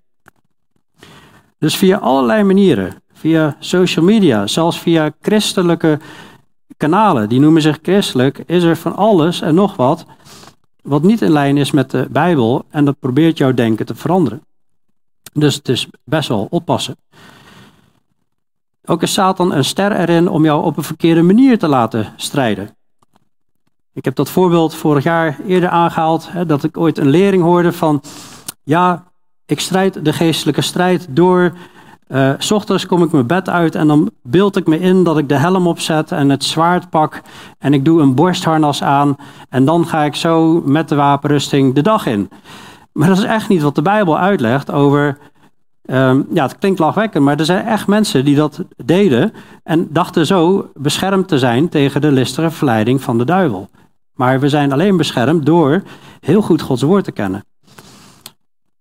[1.59, 5.99] Dus via allerlei manieren, via social media, zelfs via christelijke
[6.77, 10.07] kanalen, die noemen zich christelijk, is er van alles en nog wat
[10.89, 14.43] wat niet in lijn is met de Bijbel en dat probeert jouw denken te veranderen.
[15.33, 16.97] Dus het is best wel oppassen.
[18.85, 22.77] Ook is Satan een ster erin om jou op een verkeerde manier te laten strijden.
[23.93, 27.73] Ik heb dat voorbeeld vorig jaar eerder aangehaald, hè, dat ik ooit een lering hoorde
[27.73, 28.03] van,
[28.63, 29.08] ja,
[29.49, 31.53] ik strijd de geestelijke strijd door.
[32.09, 35.19] Uh, s ochtends kom ik mijn bed uit en dan beeld ik me in dat
[35.19, 37.23] ik de helm opzet en het zwaard pak.
[37.59, 39.17] En ik doe een borstharnas aan.
[39.49, 42.31] En dan ga ik zo met de wapenrusting de dag in.
[42.93, 45.19] Maar dat is echt niet wat de Bijbel uitlegt over.
[45.85, 49.33] Um, ja, het klinkt lachwekkend, maar er zijn echt mensen die dat deden.
[49.63, 53.69] En dachten zo beschermd te zijn tegen de listige verleiding van de duivel.
[54.15, 55.83] Maar we zijn alleen beschermd door
[56.21, 57.45] heel goed Gods woord te kennen.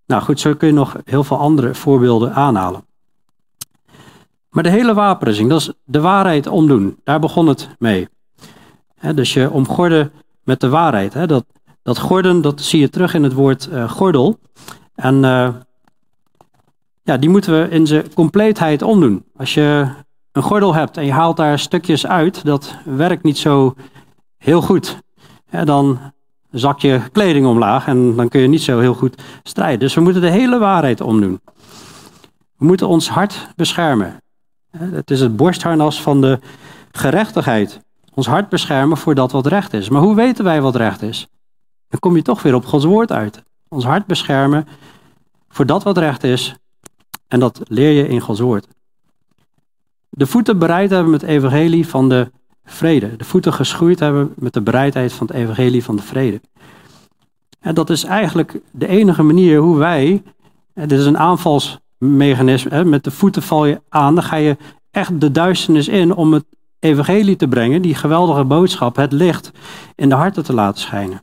[0.07, 2.85] Nou goed, zo kun je nog heel veel andere voorbeelden aanhalen.
[4.49, 6.99] Maar de hele wapenrusting, dat is de waarheid omdoen.
[7.03, 8.07] Daar begon het mee.
[9.15, 10.11] dus je omgorden
[10.43, 11.27] met de waarheid.
[11.27, 11.45] dat,
[11.81, 14.39] dat gorden, dat zie je terug in het woord uh, gordel.
[14.95, 15.49] En uh,
[17.03, 19.25] ja, die moeten we in zijn compleetheid omdoen.
[19.35, 19.87] Als je
[20.31, 23.75] een gordel hebt en je haalt daar stukjes uit, dat werkt niet zo
[24.37, 25.01] heel goed.
[25.63, 25.99] dan
[26.59, 29.79] zak je kleding omlaag en dan kun je niet zo heel goed strijden.
[29.79, 31.41] Dus we moeten de hele waarheid omdoen.
[32.57, 34.21] We moeten ons hart beschermen.
[34.77, 36.39] Het is het borstharnas van de
[36.91, 37.79] gerechtigheid.
[38.13, 39.89] Ons hart beschermen voor dat wat recht is.
[39.89, 41.27] Maar hoe weten wij wat recht is?
[41.89, 43.43] Dan kom je toch weer op Gods woord uit.
[43.67, 44.67] Ons hart beschermen
[45.49, 46.55] voor dat wat recht is.
[47.27, 48.67] En dat leer je in Gods woord.
[50.09, 52.31] De voeten bereid hebben met het evangelie van de
[52.67, 53.15] vrede.
[53.15, 56.41] De voeten geschoeid hebben met de bereidheid van het evangelie van de vrede.
[57.59, 60.23] En dat is eigenlijk de enige manier hoe wij,
[60.73, 64.57] dit is een aanvalsmechanisme, met de voeten val je aan, dan ga je
[64.91, 66.45] echt de duisternis in om het
[66.79, 69.51] evangelie te brengen, die geweldige boodschap, het licht
[69.95, 71.21] in de harten te laten schijnen.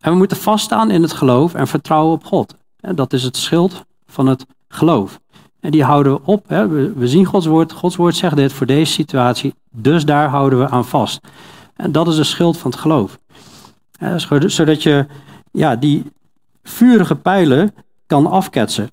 [0.00, 2.54] En we moeten vaststaan in het geloof en vertrouwen op God.
[2.76, 5.20] Dat is het schild van het geloof.
[5.64, 6.48] En die houden we op.
[6.96, 7.72] We zien Gods woord.
[7.72, 9.54] Gods woord zegt dit voor deze situatie.
[9.70, 11.20] Dus daar houden we aan vast.
[11.76, 13.18] En dat is het schild van het geloof.
[14.46, 15.06] Zodat je
[15.50, 16.04] ja, die
[16.62, 17.74] vurige pijlen
[18.06, 18.90] kan afketsen.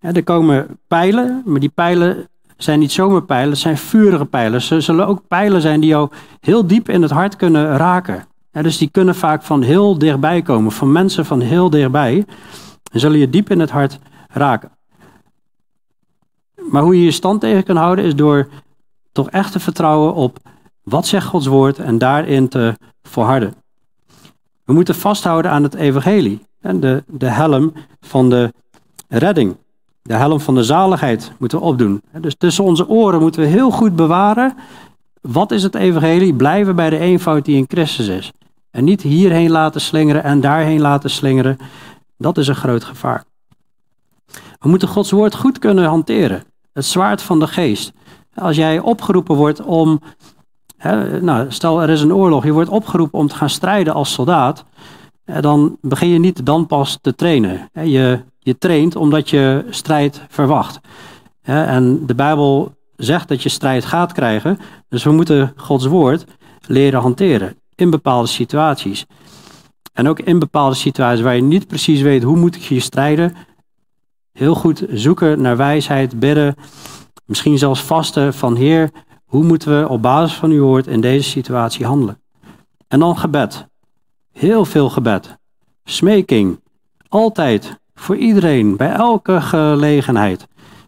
[0.00, 4.62] Er komen pijlen, maar die pijlen zijn niet zomaar pijlen, het zijn vurige pijlen.
[4.62, 8.24] Ze zullen ook pijlen zijn die jou heel diep in het hart kunnen raken.
[8.52, 12.24] dus die kunnen vaak van heel dichtbij komen, van mensen van heel dichtbij.
[12.92, 14.76] En zullen je diep in het hart raken.
[16.70, 18.48] Maar hoe je je stand tegen kan houden is door
[19.12, 20.38] toch echt te vertrouwen op
[20.82, 23.54] wat zegt Gods woord en daarin te volharden.
[24.64, 28.52] We moeten vasthouden aan het evangelie en de, de helm van de
[29.08, 29.56] redding.
[30.02, 32.02] De helm van de zaligheid moeten we opdoen.
[32.20, 34.56] Dus tussen onze oren moeten we heel goed bewaren.
[35.20, 36.34] Wat is het evangelie?
[36.34, 38.32] Blijven bij de eenvoud die in Christus is.
[38.70, 41.58] En niet hierheen laten slingeren en daarheen laten slingeren.
[42.16, 43.24] Dat is een groot gevaar.
[44.58, 46.42] We moeten Gods woord goed kunnen hanteren.
[46.78, 47.92] Het zwaard van de geest.
[48.34, 50.00] Als jij opgeroepen wordt om.
[50.76, 54.12] Hè, nou, stel er is een oorlog, je wordt opgeroepen om te gaan strijden als
[54.12, 54.64] soldaat.
[55.40, 57.70] Dan begin je niet dan pas te trainen.
[57.72, 60.80] Je, je traint omdat je strijd verwacht.
[61.42, 64.58] En de Bijbel zegt dat je strijd gaat krijgen.
[64.88, 66.24] Dus we moeten Gods woord
[66.66, 69.06] leren hanteren in bepaalde situaties.
[69.92, 73.34] En ook in bepaalde situaties waar je niet precies weet hoe moet ik hier strijden.
[74.38, 76.54] Heel goed zoeken naar wijsheid, bidden.
[77.24, 78.90] Misschien zelfs vasten van Heer,
[79.24, 82.20] hoe moeten we op basis van uw woord in deze situatie handelen?
[82.88, 83.66] En dan gebed.
[84.32, 85.38] Heel veel gebed.
[85.84, 86.60] Smeking.
[87.08, 87.78] Altijd.
[87.94, 88.76] Voor iedereen.
[88.76, 90.46] Bij elke gelegenheid.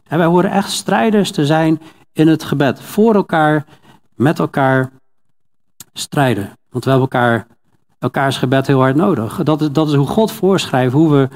[0.08, 1.80] En wij horen echt strijders te zijn
[2.12, 2.80] in het gebed.
[2.80, 3.64] Voor elkaar,
[4.14, 4.90] met elkaar
[5.92, 6.52] strijden.
[6.68, 7.46] Want we hebben elkaar,
[7.98, 9.42] elkaars gebed heel hard nodig.
[9.42, 11.28] Dat is, dat is hoe God voorschrijft hoe we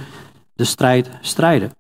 [0.55, 1.71] de strijd strijden.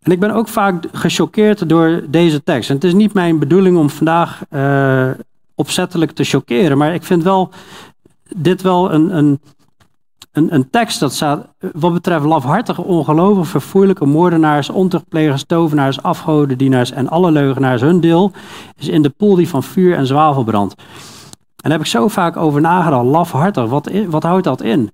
[0.00, 2.68] En ik ben ook vaak gechoqueerd door deze tekst.
[2.68, 5.10] En het is niet mijn bedoeling om vandaag uh,
[5.54, 7.50] opzettelijk te choqueren, maar ik vind wel
[8.36, 9.40] dit wel een, een,
[10.32, 17.08] een, een tekst dat staat wat betreft lafhartige, ongelovigen, verfoeilijke moordenaars, ontuchtplegers, tovenaars, afgodendienaars en
[17.08, 17.80] alle leugenaars.
[17.80, 18.32] Hun deel
[18.76, 20.74] is in de poel die van vuur en zwavel brandt.
[20.76, 23.04] En daar heb ik zo vaak over nagedacht.
[23.04, 24.90] Lafhartig, wat, wat houdt dat in?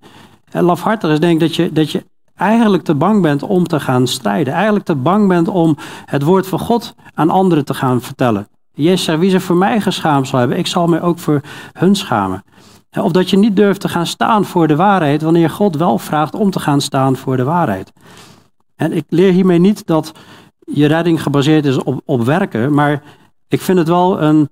[0.51, 2.03] En lafhartig is denk ik dat je, dat je
[2.37, 4.53] eigenlijk te bang bent om te gaan strijden.
[4.53, 8.47] Eigenlijk te bang bent om het woord van God aan anderen te gaan vertellen.
[8.73, 11.41] Jezus wie zich voor mij geschaamd zal hebben, ik zal mij ook voor
[11.73, 12.43] hun schamen.
[12.91, 16.35] Of dat je niet durft te gaan staan voor de waarheid, wanneer God wel vraagt
[16.35, 17.93] om te gaan staan voor de waarheid.
[18.75, 20.11] En ik leer hiermee niet dat
[20.59, 23.03] je redding gebaseerd is op, op werken, maar
[23.47, 24.49] ik vind het wel een,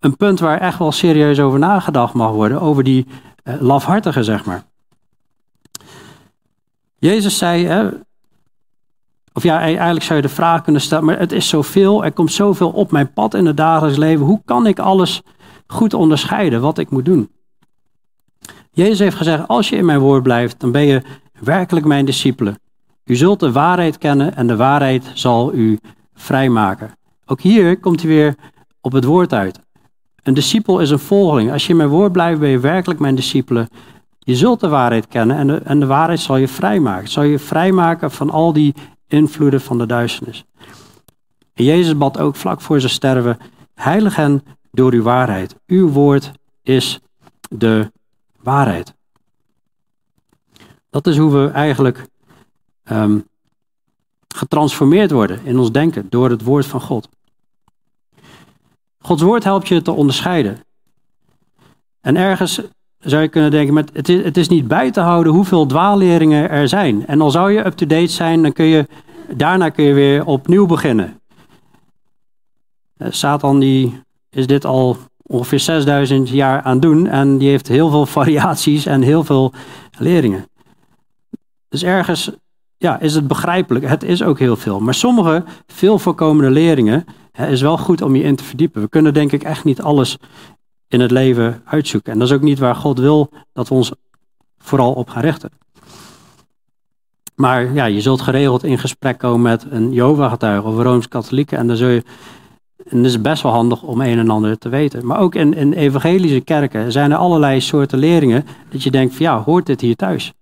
[0.00, 3.06] een punt waar echt wel serieus over nagedacht mag worden, over die
[3.44, 4.64] uh, lafhartige, zeg maar.
[7.06, 7.88] Jezus zei, hè,
[9.32, 12.32] of ja, eigenlijk zou je de vraag kunnen stellen, maar het is zoveel, er komt
[12.32, 14.26] zoveel op mijn pad in het dagelijks leven.
[14.26, 15.22] Hoe kan ik alles
[15.66, 17.30] goed onderscheiden wat ik moet doen?
[18.70, 21.02] Jezus heeft gezegd, als je in mijn woord blijft, dan ben je
[21.40, 22.58] werkelijk mijn discipelen.
[23.04, 25.78] U zult de waarheid kennen en de waarheid zal u
[26.14, 26.94] vrijmaken.
[27.26, 28.34] Ook hier komt hij weer
[28.80, 29.60] op het woord uit.
[30.22, 31.52] Een discipel is een volgeling.
[31.52, 33.68] Als je in mijn woord blijft, ben je werkelijk mijn discipelen.
[34.26, 37.08] Je zult de waarheid kennen en de, en de waarheid zal je vrijmaken.
[37.08, 38.74] Zal je vrijmaken van al die
[39.06, 40.44] invloeden van de duisternis.
[41.52, 43.38] Jezus bad ook vlak voor zijn sterven,
[43.74, 45.56] heilig hen door uw waarheid.
[45.66, 47.00] Uw woord is
[47.48, 47.92] de
[48.42, 48.94] waarheid.
[50.90, 52.06] Dat is hoe we eigenlijk
[52.84, 53.28] um,
[54.28, 57.08] getransformeerd worden in ons denken door het woord van God.
[58.98, 60.60] Gods woord helpt je te onderscheiden.
[62.00, 62.60] En ergens
[63.06, 66.50] zou je kunnen denken, met, het, is, het is niet bij te houden hoeveel dwaalleringen
[66.50, 67.06] er zijn.
[67.06, 68.86] En al zou je up-to-date zijn, dan kun je,
[69.34, 71.20] daarna kun je weer opnieuw beginnen.
[72.96, 77.90] Eh, Satan die is dit al ongeveer 6000 jaar aan doen en die heeft heel
[77.90, 79.52] veel variaties en heel veel
[79.98, 80.48] leringen.
[81.68, 82.30] Dus ergens
[82.76, 83.88] ja, is het begrijpelijk.
[83.88, 84.80] Het is ook heel veel.
[84.80, 88.82] Maar sommige veel voorkomende leringen hè, is wel goed om je in te verdiepen.
[88.82, 90.18] We kunnen denk ik echt niet alles
[90.88, 92.12] in het leven uitzoeken.
[92.12, 93.92] En dat is ook niet waar God wil dat we ons
[94.58, 95.50] vooral op gaan richten.
[97.34, 101.56] Maar ja, je zult geregeld in gesprek komen met een Jehovah-getuige of een Rooms-Katholieke.
[101.56, 102.02] En dan zul je
[102.88, 105.06] en het is best wel handig om een en ander te weten.
[105.06, 109.26] Maar ook in, in evangelische kerken zijn er allerlei soorten leringen dat je denkt van
[109.26, 110.32] ja, hoort dit hier thuis?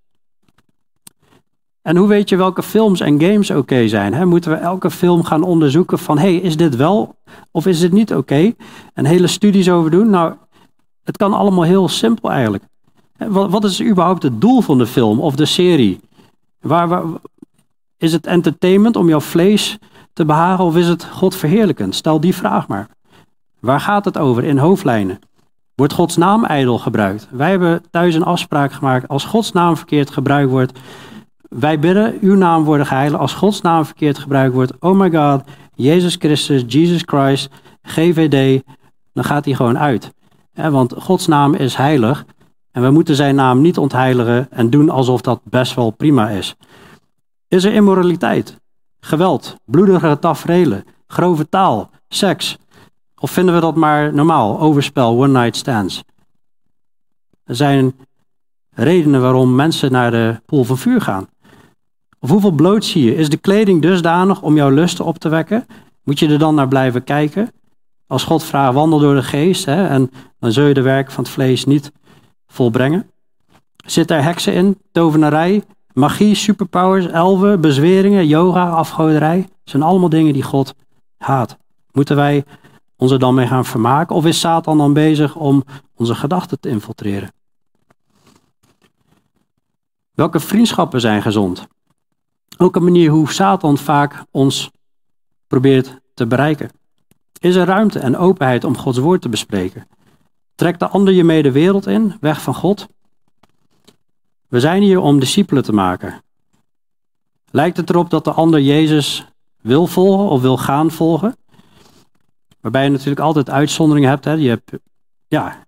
[1.85, 4.15] En hoe weet je welke films en games oké zijn?
[4.15, 4.27] Hè?
[4.27, 7.17] Moeten we elke film gaan onderzoeken van hey, is dit wel
[7.51, 8.53] of is dit niet oké?
[8.95, 10.11] En hele studies over doen?
[10.11, 10.35] Nou,
[11.03, 12.65] het kan allemaal heel simpel eigenlijk.
[13.17, 16.01] Wat, wat is überhaupt het doel van de film of de serie?
[16.61, 17.03] Waar, waar,
[17.97, 19.79] is het entertainment om jouw vlees
[20.13, 21.95] te behagen of is het God verheerlijkend?
[21.95, 22.89] Stel die vraag maar.
[23.61, 25.19] Waar gaat het over in hoofdlijnen?
[25.75, 27.29] Wordt Gods naam ijdel gebruikt?
[27.31, 29.09] Wij hebben thuis een afspraak gemaakt.
[29.09, 30.79] Als Gods naam verkeerd gebruikt wordt,
[31.55, 33.21] wij bidden, uw naam worden geheiligd.
[33.21, 35.43] Als Gods naam verkeerd gebruikt wordt, oh my god,
[35.75, 37.49] Jezus Christus, Jesus Christ,
[37.83, 38.63] GVD,
[39.13, 40.13] dan gaat hij gewoon uit.
[40.53, 42.25] want Gods naam is heilig
[42.71, 46.55] en we moeten zijn naam niet ontheiligen en doen alsof dat best wel prima is.
[47.49, 48.61] Is er immoraliteit?
[49.01, 52.59] Geweld, bloedige tafereelen, grove taal, seks?
[53.17, 56.03] Of vinden we dat maar normaal, overspel, one-night stands?
[57.45, 57.95] Er zijn
[58.71, 61.29] redenen waarom mensen naar de pool van vuur gaan.
[62.25, 63.17] Of hoeveel bloot zie je?
[63.17, 65.67] Is de kleding dusdanig om jouw lusten op te wekken?
[66.03, 67.53] Moet je er dan naar blijven kijken?
[68.07, 71.25] Als God vraagt, wandel door de geest, hè, en dan zul je de werk van
[71.25, 71.93] het vlees niet
[72.47, 73.11] volbrengen.
[73.87, 79.49] Zit er heksen in, tovenarij, Magie, superpowers, elfen, bezweringen, yoga, afgoderij.
[79.65, 80.75] zijn allemaal dingen die God
[81.17, 81.57] haat.
[81.93, 82.45] Moeten wij
[82.97, 84.17] ons er dan mee gaan vermaken?
[84.17, 87.33] Of is Satan dan bezig om onze gedachten te infiltreren?
[90.15, 91.67] Welke vriendschappen zijn gezond?
[92.57, 94.71] Ook een manier hoe Satan vaak ons
[95.47, 96.71] probeert te bereiken.
[97.41, 99.87] Is er ruimte en openheid om Gods woord te bespreken?
[100.55, 102.87] Trekt de ander je mee de wereld in, weg van God?
[104.49, 106.23] We zijn hier om discipelen te maken.
[107.51, 109.27] Lijkt het erop dat de ander Jezus
[109.61, 111.37] wil volgen of wil gaan volgen?
[112.61, 114.25] Waarbij je natuurlijk altijd uitzonderingen hebt.
[114.25, 114.33] Hè?
[114.33, 114.73] Je hebt
[115.27, 115.65] ja,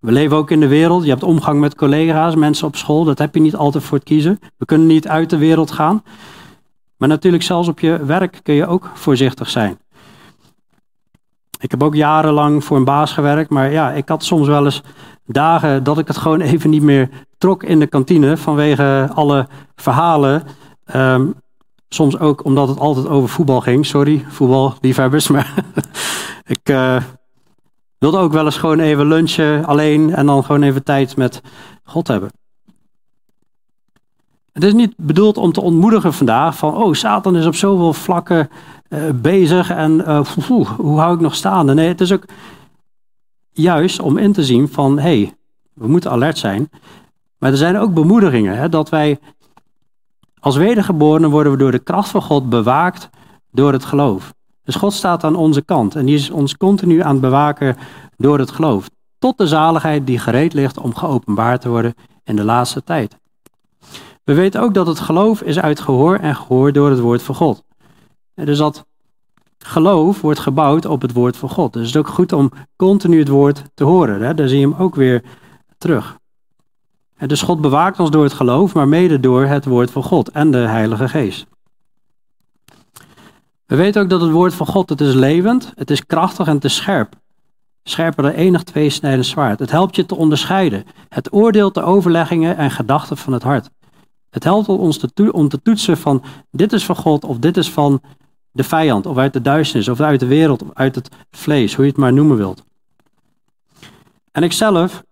[0.00, 1.04] we leven ook in de wereld.
[1.04, 3.04] Je hebt omgang met collega's, mensen op school.
[3.04, 4.38] Dat heb je niet altijd voor het kiezen.
[4.56, 6.02] We kunnen niet uit de wereld gaan.
[6.96, 9.78] Maar natuurlijk, zelfs op je werk kun je ook voorzichtig zijn.
[11.60, 13.50] Ik heb ook jarenlang voor een baas gewerkt.
[13.50, 14.82] Maar ja, ik had soms wel eens
[15.26, 17.08] dagen dat ik het gewoon even niet meer
[17.38, 20.42] trok in de kantine vanwege alle verhalen.
[20.84, 21.26] Ehm,
[21.88, 23.86] soms ook omdat het altijd over voetbal ging.
[23.86, 25.28] Sorry, voetballiefhebbers.
[25.28, 25.54] Maar
[26.46, 26.96] ik uh,
[27.98, 31.40] wilde ook wel eens gewoon even lunchen alleen en dan gewoon even tijd met
[31.84, 32.30] God hebben.
[34.52, 38.48] Het is niet bedoeld om te ontmoedigen vandaag van, oh, Satan is op zoveel vlakken
[38.88, 40.20] uh, bezig en uh,
[40.76, 41.74] hoe hou ik nog staande?
[41.74, 42.24] Nee, het is ook
[43.52, 45.34] juist om in te zien van, hey,
[45.74, 46.70] we moeten alert zijn.
[47.38, 49.18] Maar er zijn ook bemoedigingen, hè, dat wij
[50.40, 53.10] als wedergeborenen worden we door de kracht van God bewaakt
[53.50, 54.34] door het geloof.
[54.68, 57.76] Dus God staat aan onze kant en die is ons continu aan het bewaken
[58.16, 58.90] door het geloof.
[59.18, 63.16] Tot de zaligheid die gereed ligt om geopenbaard te worden in de laatste tijd.
[64.24, 67.34] We weten ook dat het geloof is uit gehoor en gehoor door het woord van
[67.34, 67.62] God.
[68.34, 68.86] Dus dat
[69.58, 71.72] geloof wordt gebouwd op het woord van God.
[71.72, 74.22] Dus het is ook goed om continu het woord te horen.
[74.22, 74.34] Hè?
[74.34, 75.22] Daar zie je hem ook weer
[75.78, 76.18] terug.
[77.26, 80.50] Dus God bewaakt ons door het geloof, maar mede door het woord van God en
[80.50, 81.46] de Heilige Geest.
[83.68, 86.54] We weten ook dat het woord van God, het is levend, het is krachtig en
[86.54, 87.14] het is scherp.
[87.82, 89.58] Scherper dan enig tweesnijdend zwaard.
[89.58, 90.84] Het helpt je te onderscheiden.
[91.08, 93.70] Het oordeelt de overleggingen en gedachten van het hart.
[94.30, 97.70] Het helpt ons te om te toetsen van dit is van God of dit is
[97.70, 98.00] van
[98.50, 101.84] de vijand of uit de duisternis of uit de wereld of uit het vlees, hoe
[101.84, 102.64] je het maar noemen wilt.
[104.32, 105.02] En ik zelf,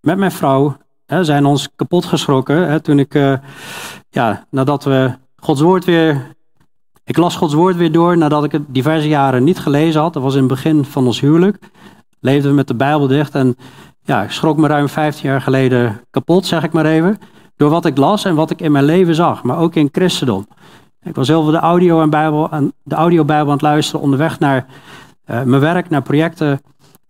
[0.00, 3.38] met mijn vrouw, hè, zijn ons kapot geschrokken hè, toen ik, uh,
[4.10, 6.36] ja, nadat we Gods woord weer,
[7.08, 10.12] ik las Gods woord weer door nadat ik het diverse jaren niet gelezen had.
[10.12, 11.58] Dat was in het begin van ons huwelijk.
[12.20, 13.56] Leefden we met de Bijbel dicht en
[14.02, 17.18] ja, ik schrok me ruim 15 jaar geleden kapot, zeg ik maar even.
[17.56, 20.46] Door wat ik las en wat ik in mijn leven zag, maar ook in christendom.
[21.02, 22.48] Ik was heel veel de audio en Bijbel,
[22.82, 24.66] de audiobijbel aan het luisteren onderweg naar
[25.30, 26.60] uh, mijn werk, naar projecten.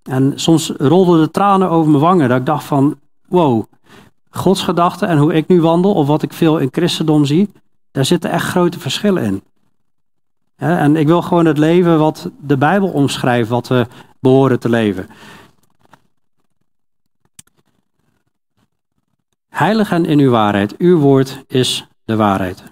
[0.03, 2.28] En soms rolden de tranen over mijn wangen.
[2.28, 3.64] Dat ik dacht van, wow,
[4.30, 7.51] Gods gedachten en hoe ik nu wandel, of wat ik veel in christendom zie,
[7.90, 9.42] daar zitten echt grote verschillen in.
[10.59, 13.86] En ik wil gewoon het leven wat de Bijbel omschrijft, wat we
[14.20, 15.09] behoren te leven.
[19.48, 20.76] Heilig en in uw waarheid.
[20.76, 22.62] Uw woord is de waarheid.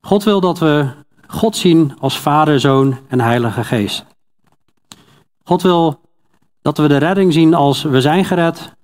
[0.00, 0.88] God wil dat we
[1.26, 4.04] God zien als Vader, Zoon en Heilige Geest.
[5.42, 6.00] God wil
[6.62, 8.74] dat we de redding zien als we zijn gered.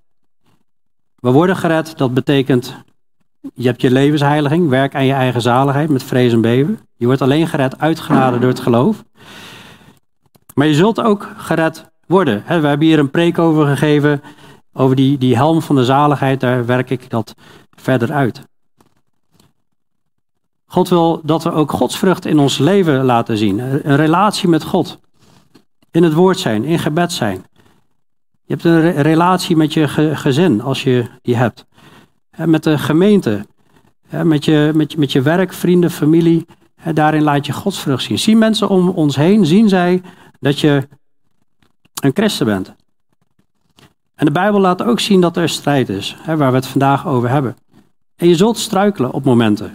[1.17, 2.85] We worden gered, dat betekent
[3.55, 6.79] je hebt je levensheiliging, werk aan je eigen zaligheid met vrees en beven.
[6.97, 9.05] Je wordt alleen gered uit genade door het geloof.
[10.55, 12.45] Maar je zult ook gered worden.
[12.47, 14.23] We hebben hier een preek over gegeven,
[14.73, 17.35] over die, die helm van de zaligheid, daar werk ik dat
[17.71, 18.43] verder uit.
[20.67, 23.59] God wil dat we ook godsvrucht in ons leven laten zien.
[23.59, 24.99] Een relatie met God.
[25.91, 27.45] In het woord zijn, in gebed zijn.
[28.45, 31.67] Je hebt een relatie met je gezin, als je die hebt.
[32.37, 33.47] Met de gemeente.
[34.23, 36.47] Met je, met, met je werk, vrienden, familie.
[36.95, 38.19] Daarin laat je godsvrucht zien.
[38.19, 40.03] Zien mensen om ons heen, zien zij
[40.41, 40.89] dat je
[42.03, 42.75] een christen bent.
[44.15, 47.29] En de Bijbel laat ook zien dat er strijd is, waar we het vandaag over
[47.29, 47.57] hebben.
[48.17, 49.73] En je zult struikelen op momenten.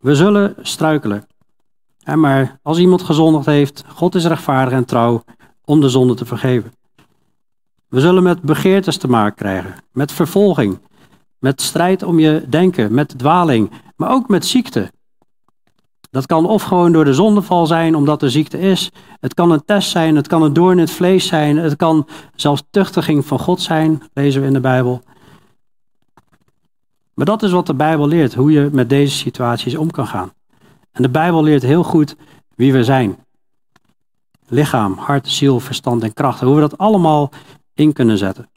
[0.00, 1.26] We zullen struikelen.
[2.14, 5.22] maar als iemand gezondigd heeft, God is rechtvaardig en trouw
[5.64, 6.72] om de zonde te vergeven.
[7.88, 10.78] We zullen met begeertes te maken krijgen, met vervolging,
[11.38, 14.90] met strijd om je denken, met dwaling, maar ook met ziekte.
[16.10, 18.90] Dat kan of gewoon door de zondeval zijn, omdat er ziekte is.
[19.20, 21.56] Het kan een test zijn, het kan een doorn in het vlees zijn.
[21.56, 25.02] Het kan zelfs tuchtiging van God zijn, lezen we in de Bijbel.
[27.14, 30.32] Maar dat is wat de Bijbel leert, hoe je met deze situaties om kan gaan.
[30.92, 32.16] En de Bijbel leert heel goed
[32.54, 33.16] wie we zijn.
[34.46, 36.40] Lichaam, hart, ziel, verstand en kracht.
[36.40, 37.30] Hoe we dat allemaal
[37.78, 38.50] in kunnen zetten.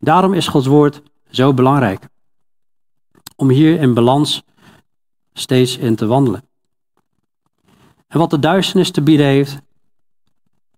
[0.00, 2.08] Daarom is Gods woord zo belangrijk.
[3.36, 4.42] Om hier in balans
[5.32, 6.44] steeds in te wandelen.
[8.08, 9.58] En wat de duisternis te bieden heeft,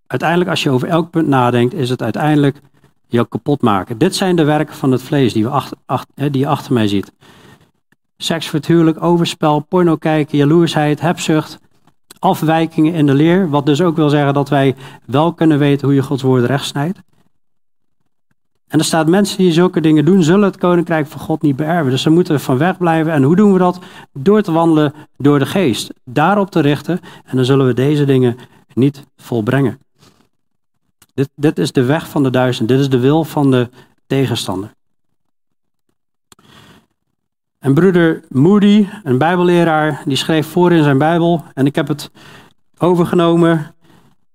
[0.07, 2.61] uiteindelijk als je over elk punt nadenkt, is het uiteindelijk
[3.07, 3.97] jou kapot maken.
[3.97, 5.49] Dit zijn de werken van het vlees die, we
[5.85, 7.13] achter, die je achter mij ziet.
[8.17, 8.53] Seks,
[8.99, 11.59] overspel, porno kijken, jaloersheid, hebzucht,
[12.27, 13.49] afwijkingen in de leer.
[13.49, 14.75] Wat dus ook wil zeggen dat wij
[15.05, 16.99] wel kunnen weten hoe je Gods woord recht snijdt.
[18.67, 21.91] En er staat mensen die zulke dingen doen, zullen het koninkrijk van God niet beërven.
[21.91, 23.13] Dus ze moeten van weg blijven.
[23.13, 23.79] En hoe doen we dat?
[24.13, 25.93] Door te wandelen door de geest.
[26.03, 26.99] Daarop te richten.
[27.25, 28.37] En dan zullen we deze dingen
[28.73, 29.79] niet volbrengen.
[31.13, 32.67] Dit, dit is de weg van de duizend.
[32.67, 33.69] Dit is de wil van de
[34.07, 34.75] tegenstander.
[37.67, 41.43] En broeder Moody, een bijbelleraar, die schreef voor in zijn bijbel.
[41.53, 42.11] En ik heb het
[42.77, 43.75] overgenomen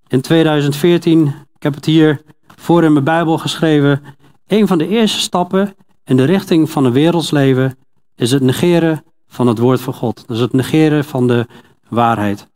[0.09, 1.27] in 2014.
[1.27, 2.23] Ik heb het hier
[2.57, 4.03] voor in mijn bijbel geschreven.
[4.47, 5.75] Een van de eerste stappen
[6.05, 7.79] in de richting van een wereldsleven
[8.17, 10.25] is het negeren van het woord van God.
[10.29, 11.47] Dus het negeren van de
[11.89, 12.49] waarheid.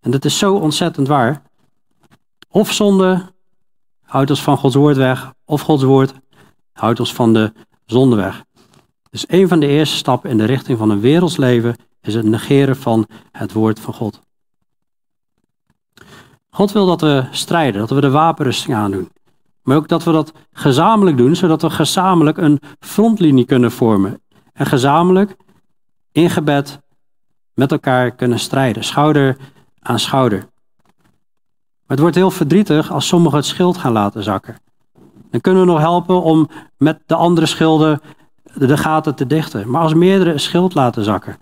[0.00, 1.42] En dat is zo ontzettend waar.
[2.48, 3.22] Of zonde
[4.02, 6.12] houdt ons van Gods woord weg, of Gods woord
[6.72, 7.52] houdt ons van de
[7.86, 8.44] zonde weg.
[9.12, 12.76] Dus een van de eerste stappen in de richting van een wereldsleven is het negeren
[12.76, 14.20] van het woord van God.
[16.50, 19.10] God wil dat we strijden, dat we de wapenrusting aandoen.
[19.62, 24.22] Maar ook dat we dat gezamenlijk doen, zodat we gezamenlijk een frontlinie kunnen vormen.
[24.52, 25.36] En gezamenlijk
[26.12, 26.80] in gebed
[27.54, 29.36] met elkaar kunnen strijden, schouder
[29.80, 30.38] aan schouder.
[30.38, 34.56] Maar het wordt heel verdrietig als sommigen het schild gaan laten zakken.
[35.30, 38.00] Dan kunnen we nog helpen om met de andere schilden
[38.54, 39.70] de gaten te dichten.
[39.70, 41.36] Maar als meerdere een schild laten zakken,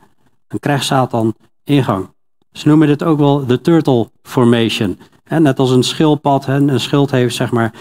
[0.49, 1.35] dan krijgt Satan
[1.65, 2.09] ingang.
[2.53, 4.99] Ze noemen dit ook wel de turtle formation.
[5.25, 7.73] net als een schildpad een schild heeft, zeg maar,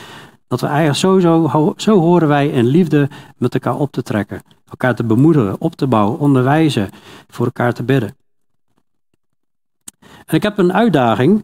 [0.48, 4.42] dat we eigenlijk sowieso, zo horen wij in liefde met elkaar op te trekken.
[4.70, 6.90] Elkaar te bemoedigen, op te bouwen, onderwijzen,
[7.28, 8.16] voor elkaar te bidden.
[10.00, 11.44] En ik heb een uitdaging,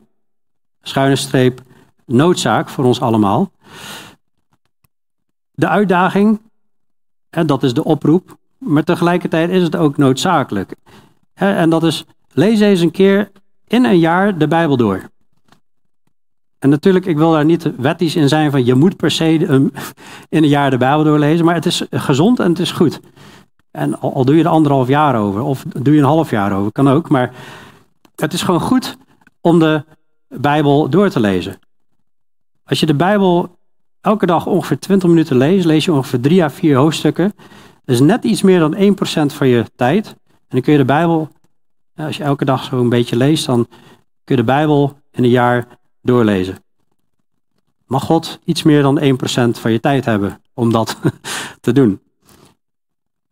[0.82, 1.62] schuine streep,
[2.06, 3.52] noodzaak voor ons allemaal.
[5.52, 6.42] De uitdaging,
[7.44, 10.76] dat is de oproep, maar tegelijkertijd is het ook noodzakelijk.
[11.34, 13.32] En dat is, lees eens een keer
[13.68, 15.10] in een jaar de Bijbel door.
[16.60, 19.34] En natuurlijk, ik wil daar niet wettisch in zijn van je moet per se
[20.30, 23.00] in een jaar de Bijbel doorlezen, maar het is gezond en het is goed.
[23.72, 26.58] En al, al doe je er anderhalf jaar over, of doe je een half jaar
[26.58, 27.34] over, kan ook, maar
[28.16, 28.98] het is gewoon goed
[29.42, 29.84] om de
[30.28, 31.60] Bijbel door te lezen.
[32.64, 33.58] Als je de Bijbel
[34.06, 37.34] elke dag ongeveer 20 minuten leest, lees je ongeveer drie à vier hoofdstukken.
[37.86, 40.08] Dat is net iets meer dan 1% van je tijd.
[40.28, 41.30] En dan kun je de Bijbel,
[41.96, 43.68] als je elke dag zo een beetje leest, dan
[44.24, 45.68] kun je de Bijbel in een jaar
[46.02, 46.58] doorlezen.
[47.88, 51.00] Mag God iets meer dan 1% van je tijd hebben om dat
[51.62, 52.00] te doen?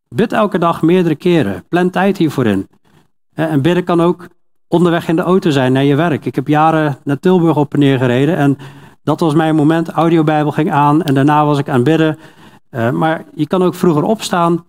[0.08, 1.64] Bid elke dag meerdere keren.
[1.70, 2.68] Plan tijd hiervoor in.
[3.34, 4.28] En bidden kan ook
[4.68, 6.26] onderweg in de auto zijn naar je werk.
[6.26, 8.58] Ik heb jaren naar Tilburg op en neer gereden en
[9.04, 9.90] dat was mijn moment.
[9.90, 12.20] Audiobijbel ging aan en daarna was ik aan het bidden.
[12.72, 14.66] Uh, maar je kan ook vroeger opstaan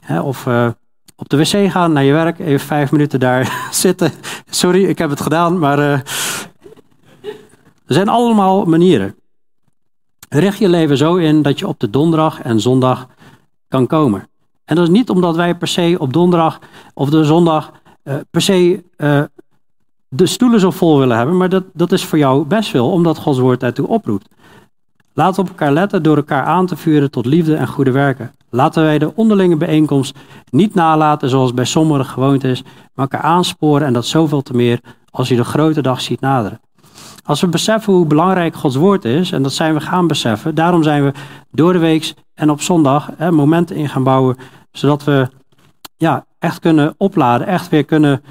[0.00, 0.68] hè, of uh,
[1.16, 2.38] op de wc gaan naar je werk.
[2.38, 4.12] Even vijf minuten daar zitten.
[4.50, 5.92] Sorry, ik heb het gedaan, maar uh,
[7.86, 9.14] Er zijn allemaal manieren.
[10.28, 13.08] Richt je leven zo in dat je op de donderdag en zondag
[13.68, 14.28] kan komen.
[14.64, 16.58] En dat is niet omdat wij per se op donderdag
[16.94, 17.72] of de zondag
[18.30, 18.84] per se
[20.16, 23.18] de stoelen zo vol willen hebben, maar dat, dat is voor jou best veel, omdat
[23.18, 24.28] Gods woord daartoe oproept.
[25.12, 28.32] Laten we op elkaar letten door elkaar aan te vuren tot liefde en goede werken.
[28.50, 30.18] Laten wij de onderlinge bijeenkomst
[30.50, 34.80] niet nalaten zoals bij sommigen gewoond is, maar elkaar aansporen en dat zoveel te meer
[35.10, 36.60] als je de grote dag ziet naderen.
[37.24, 40.82] Als we beseffen hoe belangrijk Gods woord is, en dat zijn we gaan beseffen, daarom
[40.82, 41.12] zijn we
[41.50, 44.36] door de week en op zondag hè, momenten in gaan bouwen,
[44.72, 45.28] zodat we
[45.96, 48.22] ja, echt kunnen opladen, echt weer kunnen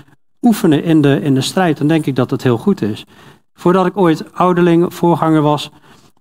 [0.43, 1.77] oefenen in de, in de strijd.
[1.77, 3.05] Dan denk ik dat het heel goed is.
[3.53, 5.71] Voordat ik ooit ouderling, voorganger was,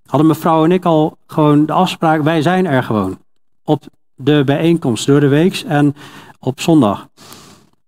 [0.06, 3.18] hadden mevrouw en ik al gewoon de afspraak, wij zijn er gewoon.
[3.64, 5.94] Op de bijeenkomst door de week en
[6.38, 7.08] op zondag.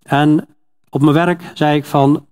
[0.02, 0.46] En
[0.90, 2.26] op mijn werk zei ik van,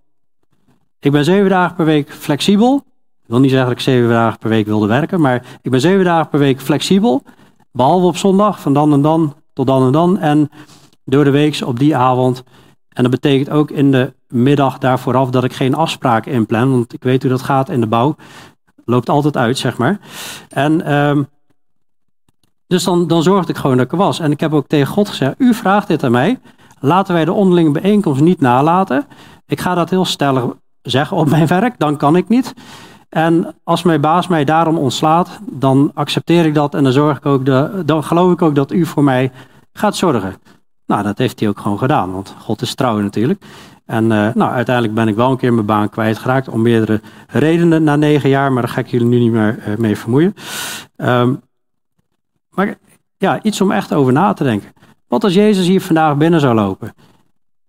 [1.01, 2.85] ik ben zeven dagen per week flexibel.
[3.23, 5.81] Ik wil niet zeggen dat ik zeven dagen per week wilde werken, maar ik ben
[5.81, 7.23] zeven dagen per week flexibel.
[7.73, 10.19] Behalve op zondag, van dan en dan tot dan en dan.
[10.19, 10.51] En
[11.05, 12.43] door de week op die avond.
[12.93, 16.71] En dat betekent ook in de middag daar vooraf dat ik geen afspraken inplan.
[16.71, 18.17] Want ik weet hoe dat gaat in de bouw.
[18.85, 19.99] Loopt altijd uit, zeg maar.
[20.49, 21.29] En um,
[22.67, 24.21] dus dan, dan zorgde ik gewoon dat ik was.
[24.21, 26.41] En ik heb ook tegen God gezegd: U vraagt dit aan mij.
[26.81, 29.07] Laten wij de onderlinge bijeenkomst niet nalaten.
[29.47, 30.45] Ik ga dat heel stellig
[30.83, 32.55] zeggen op mijn werk, dan kan ik niet.
[33.09, 37.27] En als mijn baas mij daarom ontslaat, dan accepteer ik dat en dan, zorg ik
[37.27, 39.33] ook de, dan geloof ik ook dat u voor mij
[39.73, 40.35] gaat zorgen.
[40.87, 43.45] Nou, dat heeft hij ook gewoon gedaan, want God is trouw natuurlijk.
[43.85, 47.83] En uh, nou, uiteindelijk ben ik wel een keer mijn baan kwijtgeraakt om meerdere redenen
[47.83, 50.35] na negen jaar, maar daar ga ik jullie nu niet meer uh, mee vermoeien.
[50.97, 51.41] Um,
[52.51, 52.79] maar
[53.17, 54.73] ja, iets om echt over na te denken.
[55.09, 56.95] Wat als Jezus hier vandaag binnen zou lopen?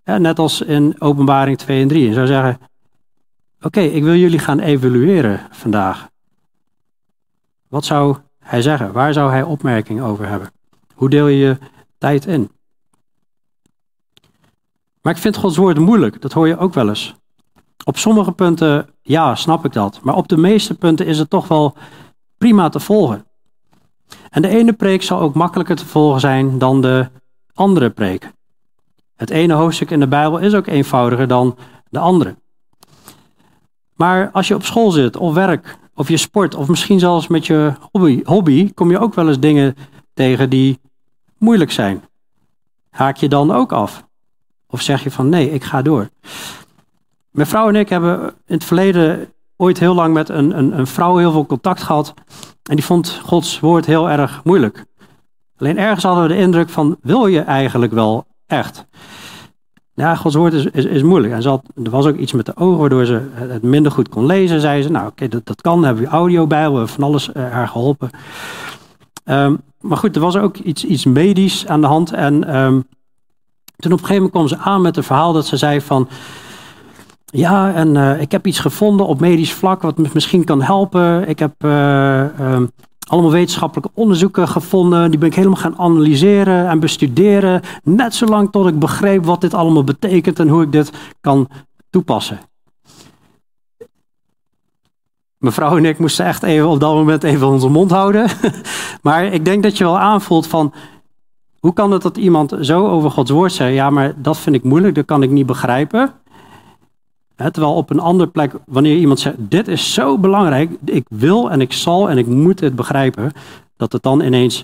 [0.04, 2.08] Net als in Openbaring 2 en 3.
[2.08, 2.60] En zou zeggen:
[3.62, 6.10] Oké, ik wil jullie gaan evalueren vandaag.
[7.68, 8.92] Wat zou hij zeggen?
[8.92, 10.52] Waar zou hij opmerking over hebben?
[10.94, 11.58] Hoe deel je je
[11.98, 12.52] tijd in?
[15.04, 17.16] Maar ik vind Gods woord moeilijk, dat hoor je ook wel eens.
[17.86, 20.00] Op sommige punten, ja, snap ik dat.
[20.02, 21.76] Maar op de meeste punten is het toch wel
[22.38, 23.26] prima te volgen.
[24.30, 27.10] En de ene preek zal ook makkelijker te volgen zijn dan de
[27.54, 28.32] andere preek.
[29.16, 31.58] Het ene hoofdstuk in de Bijbel is ook eenvoudiger dan
[31.90, 32.36] de andere.
[33.96, 37.46] Maar als je op school zit, of werk, of je sport, of misschien zelfs met
[37.46, 39.76] je hobby, hobby kom je ook wel eens dingen
[40.14, 40.80] tegen die
[41.38, 42.04] moeilijk zijn.
[42.90, 44.08] Haak je dan ook af?
[44.74, 46.10] Of zeg je van nee, ik ga door?
[47.32, 50.88] Mijn vrouw en ik hebben in het verleden ooit heel lang met een, een, een
[50.88, 52.14] vrouw heel veel contact gehad.
[52.64, 54.86] En die vond Gods woord heel erg moeilijk.
[55.58, 58.86] Alleen ergens hadden we de indruk van, wil je eigenlijk wel echt?
[59.94, 61.34] Ja, Gods woord is, is, moeilijk.
[61.34, 64.62] En er was ook iets met de ogen waardoor ze het minder goed kon lezen.
[64.62, 65.76] Zei ze, nou oké, dat, dat kan.
[65.76, 68.10] Dan hebben we audio bij, we hebben van alles uh, haar geholpen.
[69.26, 72.12] Um, maar goed, er was ook iets, iets medisch aan de hand.
[72.12, 72.86] En um,
[73.76, 76.08] toen op een gegeven moment kwam ze aan met een verhaal dat ze zei van...
[77.26, 81.28] Ja, en uh, ik heb iets gevonden op medisch vlak wat me misschien kan helpen.
[81.28, 82.72] Ik heb uh, um,
[83.08, 85.10] allemaal wetenschappelijke onderzoeken gevonden.
[85.12, 87.62] Die ben ik helemaal gaan analyseren en bestuderen.
[87.84, 91.48] Net zolang tot ik begreep wat dit allemaal betekent en hoe ik dit kan
[91.90, 92.40] toepassen.
[95.38, 98.30] Mevrouw en ik moesten echt even op dat moment even onze mond houden.
[99.02, 100.74] maar ik denk dat je wel aanvoelt van.
[101.64, 103.74] Hoe kan het dat iemand zo over Gods woord zegt?
[103.74, 106.12] Ja, maar dat vind ik moeilijk, dat kan ik niet begrijpen.
[107.36, 111.62] terwijl op een andere plek, wanneer iemand zegt: Dit is zo belangrijk, ik wil en
[111.62, 113.32] ik zal en ik moet het begrijpen,
[113.78, 114.64] dat het dan ineens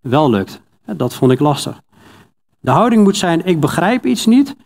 [0.00, 0.60] wel lukt.
[0.96, 1.80] Dat vond ik lastig.
[2.60, 4.56] De houding moet zijn: Ik begrijp iets niet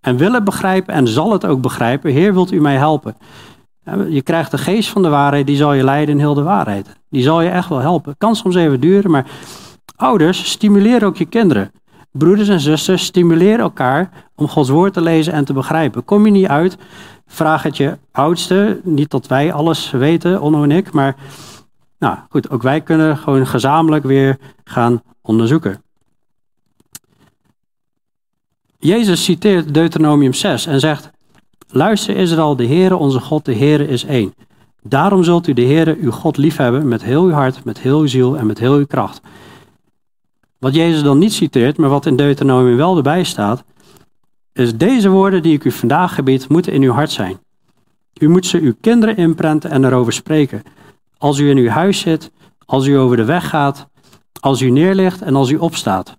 [0.00, 2.12] en wil het begrijpen en zal het ook begrijpen.
[2.12, 3.16] Heer, wilt u mij helpen?
[4.08, 6.96] Je krijgt de geest van de waarheid, die zal je leiden in heel de waarheid.
[7.10, 8.14] Die zal je echt wel helpen.
[8.18, 9.26] Kan soms even duren, maar
[10.00, 11.72] ouders, stimuleer ook je kinderen.
[12.10, 16.04] Broeders en zusters, stimuleer elkaar om Gods woord te lezen en te begrijpen.
[16.04, 16.76] Kom je niet uit,
[17.26, 18.80] vraag het je oudste.
[18.84, 21.16] Niet dat wij alles weten, Onno en ik, maar
[21.98, 25.82] nou goed, ook wij kunnen gewoon gezamenlijk weer gaan onderzoeken.
[28.78, 31.10] Jezus citeert Deuteronomium 6 en zegt:
[31.68, 34.34] Luister Israël, de Heere onze God, de Heere is één.
[34.82, 38.06] Daarom zult u de Heere uw God liefhebben met heel uw hart, met heel uw
[38.06, 39.20] ziel en met heel uw kracht.
[40.60, 43.64] Wat Jezus dan niet citeert, maar wat in Deuteronomium wel erbij staat,
[44.52, 47.38] is deze woorden die ik u vandaag gebied, moeten in uw hart zijn.
[48.18, 50.62] U moet ze uw kinderen inprenten en erover spreken.
[51.18, 52.32] Als u in uw huis zit,
[52.66, 53.88] als u over de weg gaat,
[54.40, 56.16] als u neerligt en als u opstaat.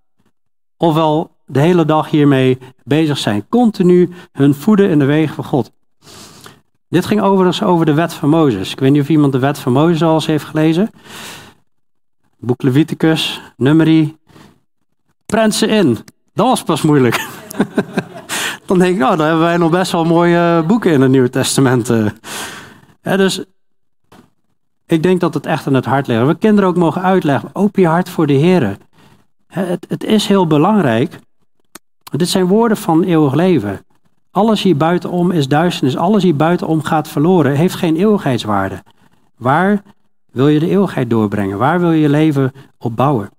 [0.77, 3.47] Ofwel de hele dag hiermee bezig zijn.
[3.49, 5.71] Continu hun voeden in de wegen van God.
[6.89, 8.71] Dit ging overigens over de wet van Mozes.
[8.71, 10.89] Ik weet niet of iemand de wet van Mozes al eens heeft gelezen.
[12.37, 14.19] Boek Leviticus, Numeri.
[15.31, 15.97] Prent ze in.
[16.33, 17.27] Dat was pas moeilijk.
[18.65, 21.29] dan denk ik, nou, dan hebben wij nog best wel mooie boeken in het Nieuwe
[21.29, 21.87] Testament.
[23.01, 23.43] Ja, dus
[24.85, 26.25] ik denk dat het echt aan het hart ligt.
[26.25, 27.49] We kinderen ook mogen uitleggen.
[27.53, 28.77] Open je hart voor de Heer.
[29.47, 31.19] Het, het is heel belangrijk.
[32.03, 33.85] Dit zijn woorden van eeuwig leven.
[34.31, 35.97] Alles hier buitenom is duisternis.
[35.97, 37.55] Alles hier buitenom gaat verloren.
[37.55, 38.83] Heeft geen eeuwigheidswaarde.
[39.37, 39.81] Waar
[40.31, 41.57] wil je de eeuwigheid doorbrengen?
[41.57, 43.29] Waar wil je je leven op bouwen?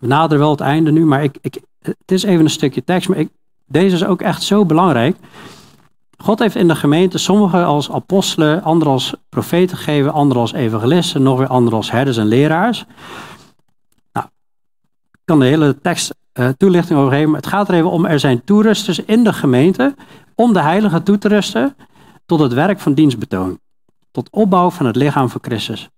[0.00, 3.08] We naderen wel het einde nu, maar ik, ik, het is even een stukje tekst.
[3.08, 3.24] Maar
[3.66, 5.16] deze is ook echt zo belangrijk.
[6.16, 11.22] God heeft in de gemeente sommigen als apostelen, anderen als profeten gegeven, anderen als evangelisten,
[11.22, 12.84] nog weer anderen als herders en leraars.
[14.12, 14.26] Nou,
[15.10, 18.20] ik kan de hele tekst uh, toelichting overgeven, maar het gaat er even om, er
[18.20, 19.94] zijn toerusters in de gemeente
[20.34, 21.76] om de heilige toe te rusten
[22.26, 23.58] tot het werk van dienstbetoon,
[24.10, 25.88] tot opbouw van het lichaam van Christus.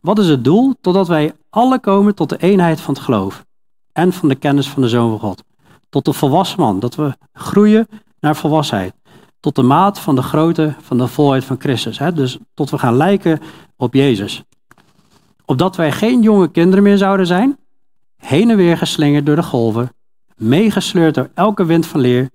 [0.00, 0.74] Wat is het doel?
[0.80, 3.44] Totdat wij alle komen tot de eenheid van het geloof
[3.92, 5.42] en van de kennis van de Zoon van God.
[5.88, 7.88] Tot de volwassen man, dat we groeien
[8.20, 8.94] naar volwassenheid
[9.42, 11.98] tot de maat van de grootte van de volheid van Christus.
[11.98, 12.12] Hè?
[12.12, 13.40] Dus tot we gaan lijken
[13.76, 14.42] op Jezus.
[15.44, 17.58] Opdat wij geen jonge kinderen meer zouden zijn,
[18.16, 19.92] heen en weer geslingerd door de golven,
[20.36, 22.30] meegesleurd door elke wind van leer,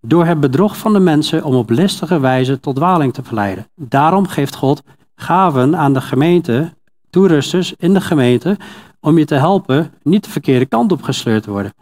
[0.00, 3.66] door het bedrog van de mensen om op listige wijze tot dwaling te verleiden.
[3.74, 4.82] Daarom geeft God
[5.14, 6.74] gaven aan de gemeente,
[7.10, 8.56] toerusters in de gemeente,
[9.00, 11.74] om je te helpen niet de verkeerde kant op gesleurd te worden.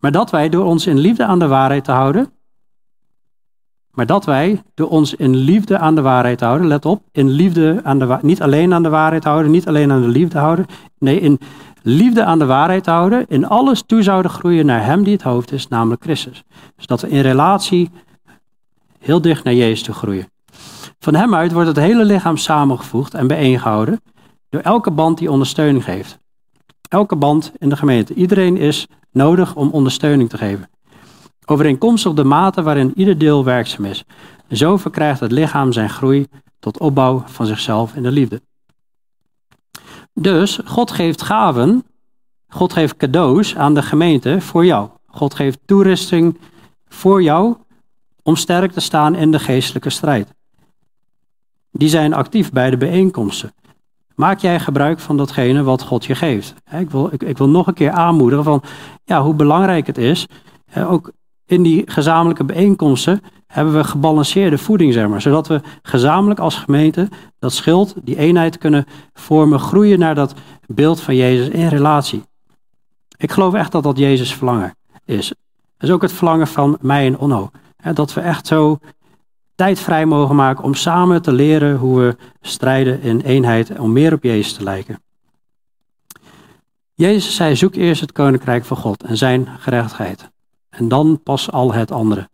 [0.00, 2.32] Maar dat wij door ons in liefde aan de waarheid te houden,
[3.90, 7.80] maar dat wij door ons in liefde aan de waarheid houden, let op, in liefde
[7.82, 10.66] aan de niet alleen aan de waarheid houden, niet alleen aan de liefde houden,
[10.98, 11.38] nee, in
[11.82, 15.52] liefde aan de waarheid houden, in alles toe zouden groeien naar Hem die het hoofd
[15.52, 16.42] is, namelijk Christus.
[16.76, 17.90] Dus dat we in relatie
[18.98, 20.28] heel dicht naar Jezus toe groeien.
[20.98, 24.00] Van Hem uit wordt het hele lichaam samengevoegd en bijeengehouden
[24.54, 26.18] door elke band die ondersteuning geeft.
[26.88, 28.14] Elke band in de gemeente.
[28.14, 30.68] Iedereen is nodig om ondersteuning te geven
[31.44, 34.04] overeenkomstig de mate waarin ieder deel werkzaam is.
[34.50, 36.26] zo verkrijgt het lichaam zijn groei
[36.58, 38.42] tot opbouw van zichzelf in de liefde.
[40.12, 41.84] Dus God geeft gaven,
[42.48, 44.88] God geeft cadeaus aan de gemeente voor jou.
[45.06, 46.38] God geeft toerusting
[46.88, 47.56] voor jou
[48.22, 50.34] om sterk te staan in de geestelijke strijd.
[51.70, 53.52] Die zijn actief bij de bijeenkomsten.
[54.14, 56.54] Maak jij gebruik van datgene wat God je geeft.
[56.78, 58.62] Ik wil, ik, wil nog een keer aanmoedigen van
[59.04, 60.26] ja, hoe belangrijk het is,
[60.76, 61.12] ook
[61.46, 67.08] in die gezamenlijke bijeenkomsten hebben we gebalanceerde voeding, zeg maar, zodat we gezamenlijk als gemeente
[67.38, 70.34] dat schild, die eenheid kunnen vormen, groeien naar dat
[70.66, 72.22] beeld van Jezus in relatie.
[73.16, 75.28] Ik geloof echt dat dat Jezus verlangen is.
[75.76, 77.50] Dat is ook het verlangen van mij en Onno.
[77.92, 78.78] Dat we echt zo
[79.54, 84.12] tijd vrij mogen maken om samen te leren hoe we strijden in eenheid om meer
[84.12, 85.02] op Jezus te lijken.
[86.94, 90.30] Jezus zei: zoek eerst het koninkrijk van God en zijn gerechtigheid.
[90.68, 92.28] En dan pas al het andere.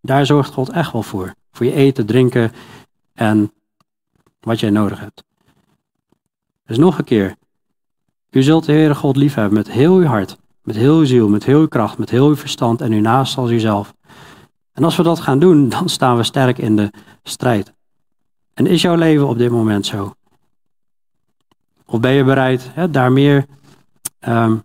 [0.00, 1.34] Daar zorgt God echt wel voor.
[1.52, 2.52] Voor je eten, drinken
[3.14, 3.52] en
[4.40, 5.24] wat jij nodig hebt.
[6.66, 7.36] Dus nog een keer.
[8.30, 11.44] U zult de Heere God liefhebben met heel uw hart, met heel uw ziel, met
[11.44, 13.94] heel uw kracht, met heel uw verstand en uw naast als uzelf.
[14.78, 16.90] En als we dat gaan doen, dan staan we sterk in de
[17.22, 17.72] strijd.
[18.54, 20.14] En is jouw leven op dit moment zo?
[21.86, 23.46] Of ben je bereid hè, daar meer
[24.28, 24.62] um,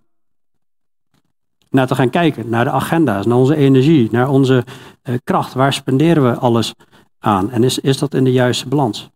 [1.69, 4.63] naar te gaan kijken, naar de agenda's, naar onze energie, naar onze
[5.03, 5.53] uh, kracht.
[5.53, 6.73] Waar spenderen we alles
[7.19, 7.51] aan?
[7.51, 9.09] En is, is dat in de juiste balans?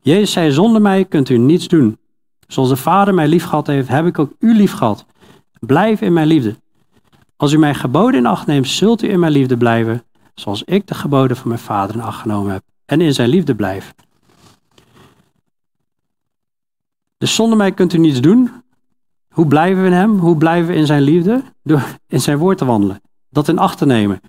[0.00, 1.98] Jezus zei, zonder mij kunt u niets doen.
[2.46, 5.06] Zoals de Vader mij lief gehad heeft, heb ik ook u lief gehad.
[5.58, 6.56] Blijf in mijn liefde.
[7.44, 10.02] Als u mijn geboden in acht neemt, zult u in mijn liefde blijven,
[10.34, 13.54] zoals ik de geboden van mijn Vader in acht genomen heb en in zijn liefde
[13.54, 13.94] blijf.
[17.18, 18.50] Dus zonder mij kunt u niets doen,
[19.28, 20.18] hoe blijven we in Hem?
[20.18, 21.42] Hoe blijven we in Zijn liefde?
[21.62, 23.00] Door in Zijn woord te wandelen.
[23.30, 24.20] Dat in acht te nemen.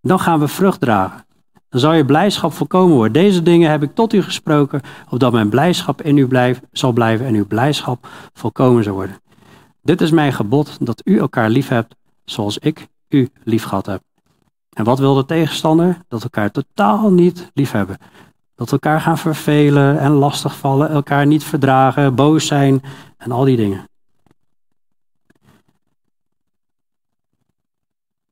[0.00, 1.26] Dan gaan we vrucht dragen.
[1.68, 3.22] Dan zal je blijdschap volkomen worden.
[3.22, 7.26] Deze dingen heb ik tot u gesproken, opdat mijn blijdschap in u blijf, zal blijven
[7.26, 9.20] en uw blijdschap volkomen zal worden.
[9.82, 11.94] Dit is mijn gebod, dat u elkaar lief hebt,
[12.26, 14.02] zoals ik u lief gehad heb.
[14.72, 15.98] En wat wil de tegenstander?
[16.08, 17.98] Dat we elkaar totaal niet lief hebben.
[18.54, 22.82] Dat we elkaar gaan vervelen en lastigvallen, elkaar niet verdragen, boos zijn
[23.16, 23.88] en al die dingen.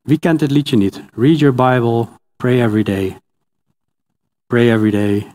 [0.01, 1.03] Wie kent dit liedje niet?
[1.15, 3.19] Read your Bible, pray every day.
[4.47, 5.33] Pray every day,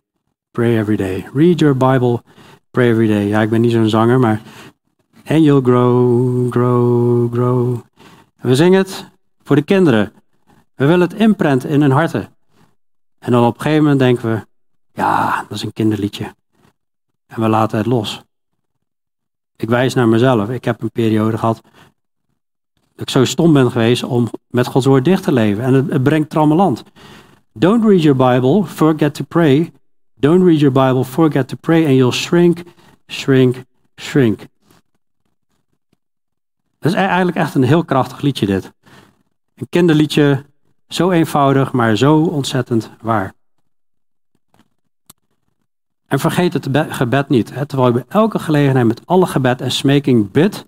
[0.52, 1.26] pray every day.
[1.34, 2.24] Read your Bible,
[2.72, 3.28] pray every day.
[3.28, 4.42] Ja, ik ben niet zo'n zanger, maar.
[5.26, 7.89] And you'll grow, grow, grow.
[8.42, 9.10] We zingen het
[9.44, 10.14] voor de kinderen.
[10.76, 12.36] We willen het inprenten in hun harten.
[13.20, 14.48] En dan op een gegeven moment denken we,
[14.94, 16.36] ja, dat is een kinderliedje.
[17.28, 18.22] En we laten het los.
[19.56, 20.50] Ik wijs naar mezelf.
[20.50, 21.62] Ik heb een periode gehad
[23.00, 25.64] dat ik zo stom ben geweest om met Gods woord dicht te leven.
[25.64, 26.84] En het, het brengt trammeland.
[27.54, 29.72] Don't read your Bible, forget to pray.
[30.16, 31.86] Don't read your Bible, forget to pray.
[31.86, 32.64] And you'll shrink,
[33.08, 33.64] shrink,
[33.96, 34.48] shrink.
[36.80, 38.74] Dat is e- eigenlijk echt een heel krachtig liedje dit.
[39.56, 40.46] Een kinderliedje,
[40.88, 43.34] zo eenvoudig, maar zo ontzettend waar.
[46.08, 49.72] En vergeet het gebed niet, hè, terwijl je bij elke gelegenheid met alle gebed en
[49.72, 50.66] smeking bidt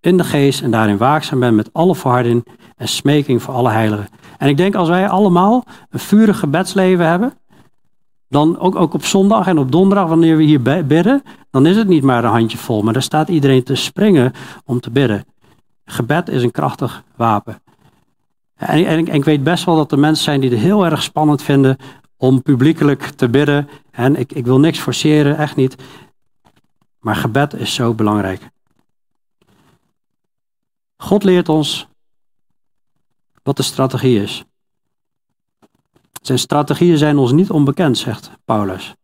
[0.00, 2.46] in de geest en daarin waakzaam bent met alle verharding
[2.76, 4.08] en smeking voor alle heiligen.
[4.38, 7.32] En ik denk als wij allemaal een vurig gebedsleven hebben,
[8.28, 11.88] dan ook, ook op zondag en op donderdag, wanneer we hier bidden, dan is het
[11.88, 14.32] niet maar een handje vol, maar dan staat iedereen te springen
[14.64, 15.24] om te bidden.
[15.90, 17.62] Gebed is een krachtig wapen.
[18.54, 21.42] En, en, ik weet best wel dat er mensen zijn die het heel erg spannend
[21.42, 21.76] vinden
[22.16, 23.68] om publiekelijk te bidden.
[23.90, 25.76] En ik, ik wil niks forceren, echt niet.
[26.98, 28.50] Maar gebed is zo belangrijk.
[30.96, 31.88] God leert ons
[33.42, 34.44] wat de strategie is.
[36.22, 38.94] Zijn strategieën zijn ons niet onbekend, zegt Paulus.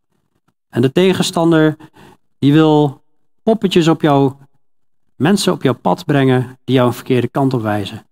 [0.68, 1.76] En de tegenstander
[2.38, 3.02] die wil
[3.42, 4.32] poppetjes op jou,
[5.16, 8.06] mensen op jouw pad brengen die jou een verkeerde kant op wijzen.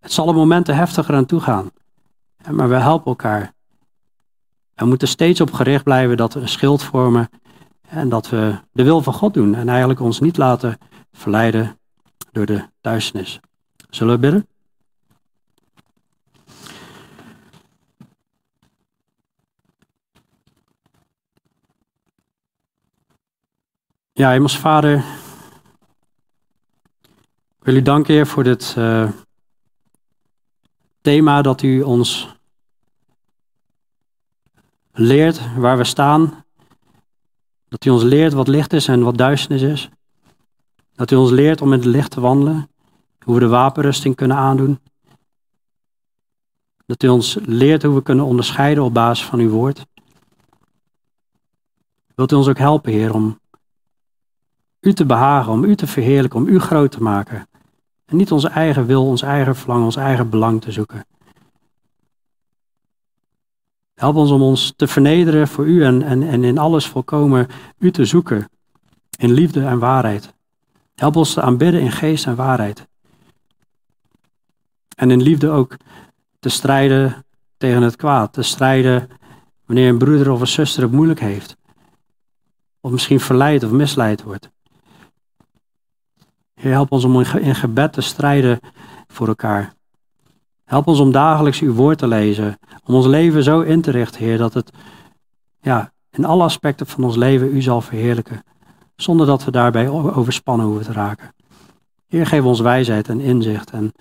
[0.00, 1.70] Het zal op momenten heftiger aan toe gaan.
[2.50, 3.52] Maar we helpen elkaar.
[4.74, 7.28] We moeten steeds op gericht blijven dat we een schild vormen
[7.88, 10.78] en dat we de wil van God doen en eigenlijk ons niet laten
[11.12, 11.78] verleiden
[12.32, 13.40] door de duisternis.
[13.90, 14.46] Zullen we bidden?
[24.12, 25.04] Ja, Hemels Vader,
[27.62, 29.10] ik wil u danken, Heer, voor dit uh,
[31.00, 32.36] thema dat u ons
[34.92, 36.44] leert waar we staan.
[37.68, 39.88] Dat u ons leert wat licht is en wat duisternis is.
[40.94, 42.70] Dat u ons leert om in het licht te wandelen.
[43.24, 44.80] Hoe we de wapenrusting kunnen aandoen.
[46.86, 49.86] Dat u ons leert hoe we kunnen onderscheiden op basis van uw woord.
[52.14, 53.40] Wilt u ons ook helpen, Heer, om
[54.80, 57.46] u te behagen, om u te verheerlijken, om u groot te maken.
[58.12, 61.06] En niet onze eigen wil, ons eigen verlangen, ons eigen belang te zoeken.
[63.94, 67.48] Help ons om ons te vernederen voor u en, en, en in alles volkomen
[67.78, 68.48] u te zoeken.
[69.18, 70.34] In liefde en waarheid.
[70.94, 72.86] Help ons te aanbidden in geest en waarheid.
[74.96, 75.76] En in liefde ook
[76.38, 77.24] te strijden
[77.56, 78.32] tegen het kwaad.
[78.32, 79.08] Te strijden
[79.66, 81.56] wanneer een broeder of een zuster het moeilijk heeft.
[82.80, 84.50] Of misschien verleid of misleid wordt.
[86.62, 88.60] Heer, help ons om in gebed te strijden
[89.06, 89.74] voor elkaar.
[90.64, 92.58] Help ons om dagelijks uw woord te lezen.
[92.84, 94.70] Om ons leven zo in te richten, Heer, dat het
[95.60, 98.44] ja, in alle aspecten van ons leven u zal verheerlijken.
[98.96, 101.34] Zonder dat we daarbij overspannen hoeven te raken.
[102.06, 103.92] Heer, geef ons wijsheid en inzicht en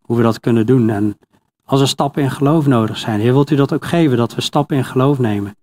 [0.00, 0.90] hoe we dat kunnen doen.
[0.90, 1.18] En
[1.64, 4.40] als er stappen in geloof nodig zijn, Heer, wilt u dat ook geven, dat we
[4.40, 5.56] stappen in geloof nemen.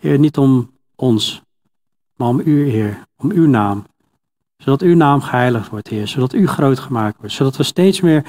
[0.00, 1.42] Heer, niet om ons,
[2.16, 3.88] maar om u, Heer, om uw naam
[4.60, 6.08] zodat uw naam geheiligd wordt, Heer.
[6.08, 7.34] Zodat u groot gemaakt wordt.
[7.34, 8.24] Zodat we steeds meer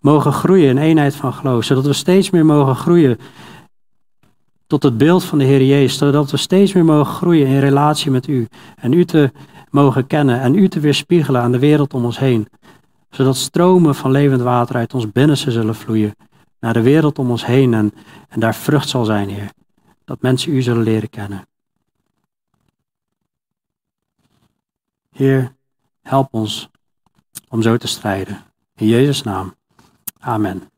[0.00, 1.64] mogen groeien in eenheid van geloof.
[1.64, 3.18] Zodat we steeds meer mogen groeien
[4.66, 5.98] tot het beeld van de Heer Jezus.
[5.98, 8.46] Zodat we steeds meer mogen groeien in relatie met u.
[8.76, 9.32] En u te
[9.70, 12.48] mogen kennen en u te weerspiegelen aan de wereld om ons heen.
[13.10, 16.16] Zodat stromen van levend water uit ons binnenste zullen vloeien.
[16.60, 17.92] Naar de wereld om ons heen en,
[18.28, 19.50] en daar vrucht zal zijn, Heer.
[20.04, 21.46] Dat mensen u zullen leren kennen.
[25.10, 25.54] Heer,
[26.04, 26.68] Help ons
[27.48, 28.44] om zo te strijden.
[28.76, 29.54] In Jezus' naam.
[30.20, 30.70] Amen.